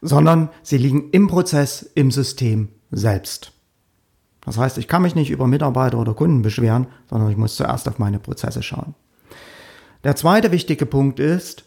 sondern 0.01 0.49
sie 0.63 0.77
liegen 0.77 1.09
im 1.11 1.27
Prozess, 1.27 1.83
im 1.93 2.11
System 2.11 2.69
selbst. 2.91 3.51
Das 4.41 4.57
heißt, 4.57 4.77
ich 4.77 4.87
kann 4.87 5.01
mich 5.01 5.15
nicht 5.15 5.31
über 5.31 5.47
Mitarbeiter 5.47 5.99
oder 5.99 6.13
Kunden 6.13 6.41
beschweren, 6.41 6.87
sondern 7.09 7.31
ich 7.31 7.37
muss 7.37 7.55
zuerst 7.55 7.87
auf 7.87 7.99
meine 7.99 8.19
Prozesse 8.19 8.63
schauen. 8.63 8.93
Der 10.03 10.15
zweite 10.15 10.51
wichtige 10.51 10.85
Punkt 10.85 11.19
ist, 11.19 11.65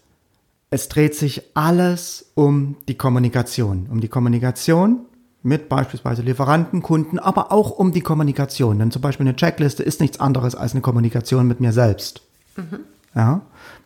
es 0.70 0.88
dreht 0.88 1.14
sich 1.14 1.42
alles 1.54 2.30
um 2.34 2.76
die 2.86 2.96
Kommunikation. 2.96 3.88
Um 3.90 4.00
die 4.00 4.08
Kommunikation 4.08 5.06
mit 5.42 5.68
beispielsweise 5.68 6.22
Lieferanten, 6.22 6.82
Kunden, 6.82 7.18
aber 7.18 7.52
auch 7.52 7.70
um 7.70 7.92
die 7.92 8.00
Kommunikation. 8.00 8.78
Denn 8.78 8.90
zum 8.90 9.02
Beispiel 9.02 9.26
eine 9.26 9.36
Checkliste 9.36 9.82
ist 9.82 10.00
nichts 10.00 10.20
anderes 10.20 10.54
als 10.54 10.72
eine 10.72 10.80
Kommunikation 10.80 11.46
mit 11.46 11.60
mir 11.60 11.72
selbst. 11.72 12.22
Mhm. 12.56 12.80
Ja, 13.14 13.42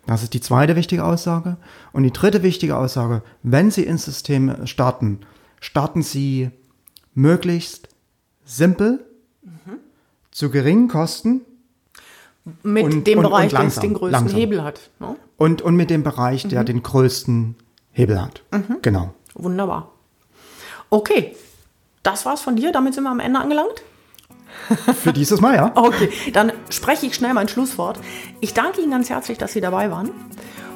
das 0.06 0.22
ist 0.22 0.34
die 0.34 0.40
zweite 0.40 0.76
wichtige 0.76 1.04
Aussage. 1.04 1.56
Und 1.92 2.02
die 2.02 2.12
dritte 2.12 2.42
wichtige 2.42 2.76
Aussage, 2.76 3.22
wenn 3.42 3.70
Sie 3.70 3.84
ins 3.84 4.04
System 4.04 4.66
starten, 4.66 5.20
starten 5.60 6.02
Sie 6.02 6.50
möglichst 7.14 7.88
simpel, 8.44 9.04
mhm. 9.42 9.78
zu 10.30 10.50
geringen 10.50 10.88
Kosten 10.88 11.42
mit 12.62 12.84
und, 12.84 13.06
dem 13.06 13.18
und, 13.18 13.24
Bereich, 13.24 13.52
der 13.52 13.68
den 13.68 13.94
größten 13.94 14.10
langsam. 14.10 14.38
Hebel 14.38 14.64
hat. 14.64 14.90
Ne? 14.98 15.16
Und, 15.36 15.62
und 15.62 15.76
mit 15.76 15.90
dem 15.90 16.02
Bereich, 16.02 16.46
der 16.48 16.62
mhm. 16.62 16.66
den 16.66 16.82
größten 16.82 17.54
Hebel 17.92 18.20
hat. 18.20 18.42
Mhm. 18.50 18.78
Genau. 18.82 19.14
Wunderbar. 19.34 19.91
Okay, 20.92 21.34
das 22.02 22.26
war's 22.26 22.42
von 22.42 22.54
dir. 22.54 22.70
Damit 22.70 22.92
sind 22.92 23.04
wir 23.04 23.10
am 23.10 23.18
Ende 23.18 23.40
angelangt. 23.40 23.82
Für 25.02 25.14
dieses 25.14 25.40
Mal, 25.40 25.54
ja. 25.54 25.72
Okay, 25.74 26.10
dann 26.34 26.52
spreche 26.68 27.06
ich 27.06 27.14
schnell 27.14 27.32
mein 27.32 27.48
Schlusswort. 27.48 27.98
Ich 28.40 28.52
danke 28.52 28.82
Ihnen 28.82 28.90
ganz 28.90 29.08
herzlich, 29.08 29.38
dass 29.38 29.54
Sie 29.54 29.62
dabei 29.62 29.90
waren. 29.90 30.10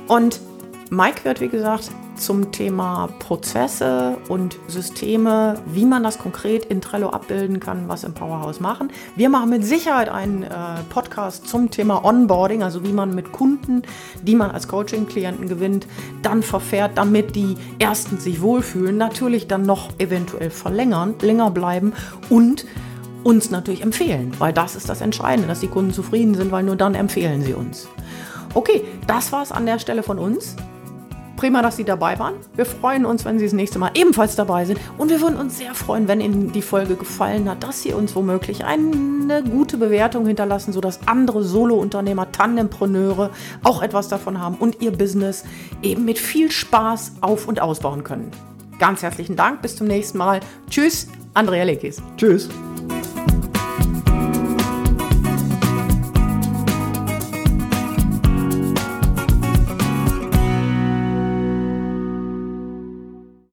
Und 0.09 0.41
Mike 0.89 1.25
wird, 1.25 1.43
wie 1.43 1.49
gesagt, 1.49 1.91
zum 2.17 2.53
Thema 2.53 3.09
Prozesse 3.19 4.17
und 4.29 4.59
Systeme, 4.69 5.61
wie 5.67 5.85
man 5.85 6.03
das 6.03 6.19
konkret 6.19 6.65
in 6.65 6.81
Trello 6.81 7.11
abbilden 7.11 7.61
kann, 7.61 7.89
was 7.89 8.05
im 8.05 8.15
Powerhouse 8.15 8.61
machen. 8.61 8.91
Wir 9.17 9.29
machen 9.29 9.51
mit 9.51 9.65
Sicherheit 9.65 10.09
einen 10.09 10.43
äh, 10.43 10.49
Podcast 10.89 11.49
zum 11.49 11.71
Thema 11.71 12.05
Onboarding, 12.05 12.63
also 12.63 12.85
wie 12.85 12.93
man 12.93 13.15
mit 13.15 13.33
Kunden, 13.33 13.83
die 14.23 14.35
man 14.35 14.51
als 14.51 14.69
Coaching-Klienten 14.69 15.49
gewinnt, 15.49 15.87
dann 16.23 16.43
verfährt, 16.43 16.97
damit 16.97 17.37
die 17.37 17.57
erstens 17.79 18.25
sich 18.25 18.41
wohlfühlen, 18.41 18.97
natürlich 18.97 19.47
dann 19.47 19.63
noch 19.63 19.91
eventuell 19.99 20.51
verlängern, 20.51 21.15
länger 21.21 21.51
bleiben 21.51 21.93
und 22.31 22.67
uns 23.23 23.51
natürlich 23.51 23.83
empfehlen, 23.83 24.33
weil 24.39 24.53
das 24.53 24.77
ist 24.77 24.89
das 24.89 25.01
Entscheidende, 25.01 25.49
dass 25.49 25.61
die 25.61 25.69
Kunden 25.69 25.93
zufrieden 25.93 26.35
sind, 26.35 26.53
weil 26.53 26.63
nur 26.63 26.77
dann 26.77 26.95
empfehlen 26.95 27.43
sie 27.43 27.55
uns. 27.55 27.89
Okay, 28.55 28.85
das 29.07 29.33
war 29.33 29.43
es 29.43 29.53
an 29.53 29.67
der 29.67 29.79
Stelle 29.79 30.03
von 30.03 30.19
uns. 30.19 30.57
Prima, 31.37 31.61
dass 31.63 31.77
Sie 31.77 31.85
dabei 31.85 32.19
waren. 32.19 32.35
Wir 32.55 32.65
freuen 32.65 33.05
uns, 33.05 33.25
wenn 33.25 33.39
Sie 33.39 33.45
das 33.45 33.53
nächste 33.53 33.79
Mal 33.79 33.91
ebenfalls 33.95 34.37
dabei 34.37 34.65
sind. 34.65 34.81
Und 34.97 35.11
wir 35.11 35.21
würden 35.21 35.37
uns 35.37 35.59
sehr 35.59 35.75
freuen, 35.75 36.09
wenn 36.09 36.21
Ihnen 36.21 36.53
die 36.53 36.63
Folge 36.63 36.97
gefallen 36.97 37.49
hat, 37.49 37.63
dass 37.63 37.83
Sie 37.83 37.93
uns 37.93 38.17
womöglich 38.17 38.65
eine 38.65 39.43
gute 39.43 39.77
Bewertung 39.77 40.27
hinterlassen, 40.27 40.73
sodass 40.73 41.01
andere 41.07 41.43
Solo-Unternehmer, 41.43 42.33
Tandempreneure 42.33 43.31
auch 43.63 43.83
etwas 43.83 44.09
davon 44.09 44.41
haben 44.41 44.57
und 44.57 44.81
ihr 44.81 44.93
Business 44.93 45.45
eben 45.83 46.05
mit 46.05 46.19
viel 46.19 46.51
Spaß 46.51 47.17
auf- 47.21 47.47
und 47.47 47.61
ausbauen 47.61 48.03
können. 48.03 48.31
Ganz 48.79 49.03
herzlichen 49.03 49.37
Dank. 49.37 49.63
Bis 49.63 49.77
zum 49.77 49.87
nächsten 49.87 50.19
Mal. 50.19 50.41
Tschüss, 50.71 51.09
Andrea 51.35 51.65
Lekis. 51.65 52.03
Tschüss. 52.17 52.49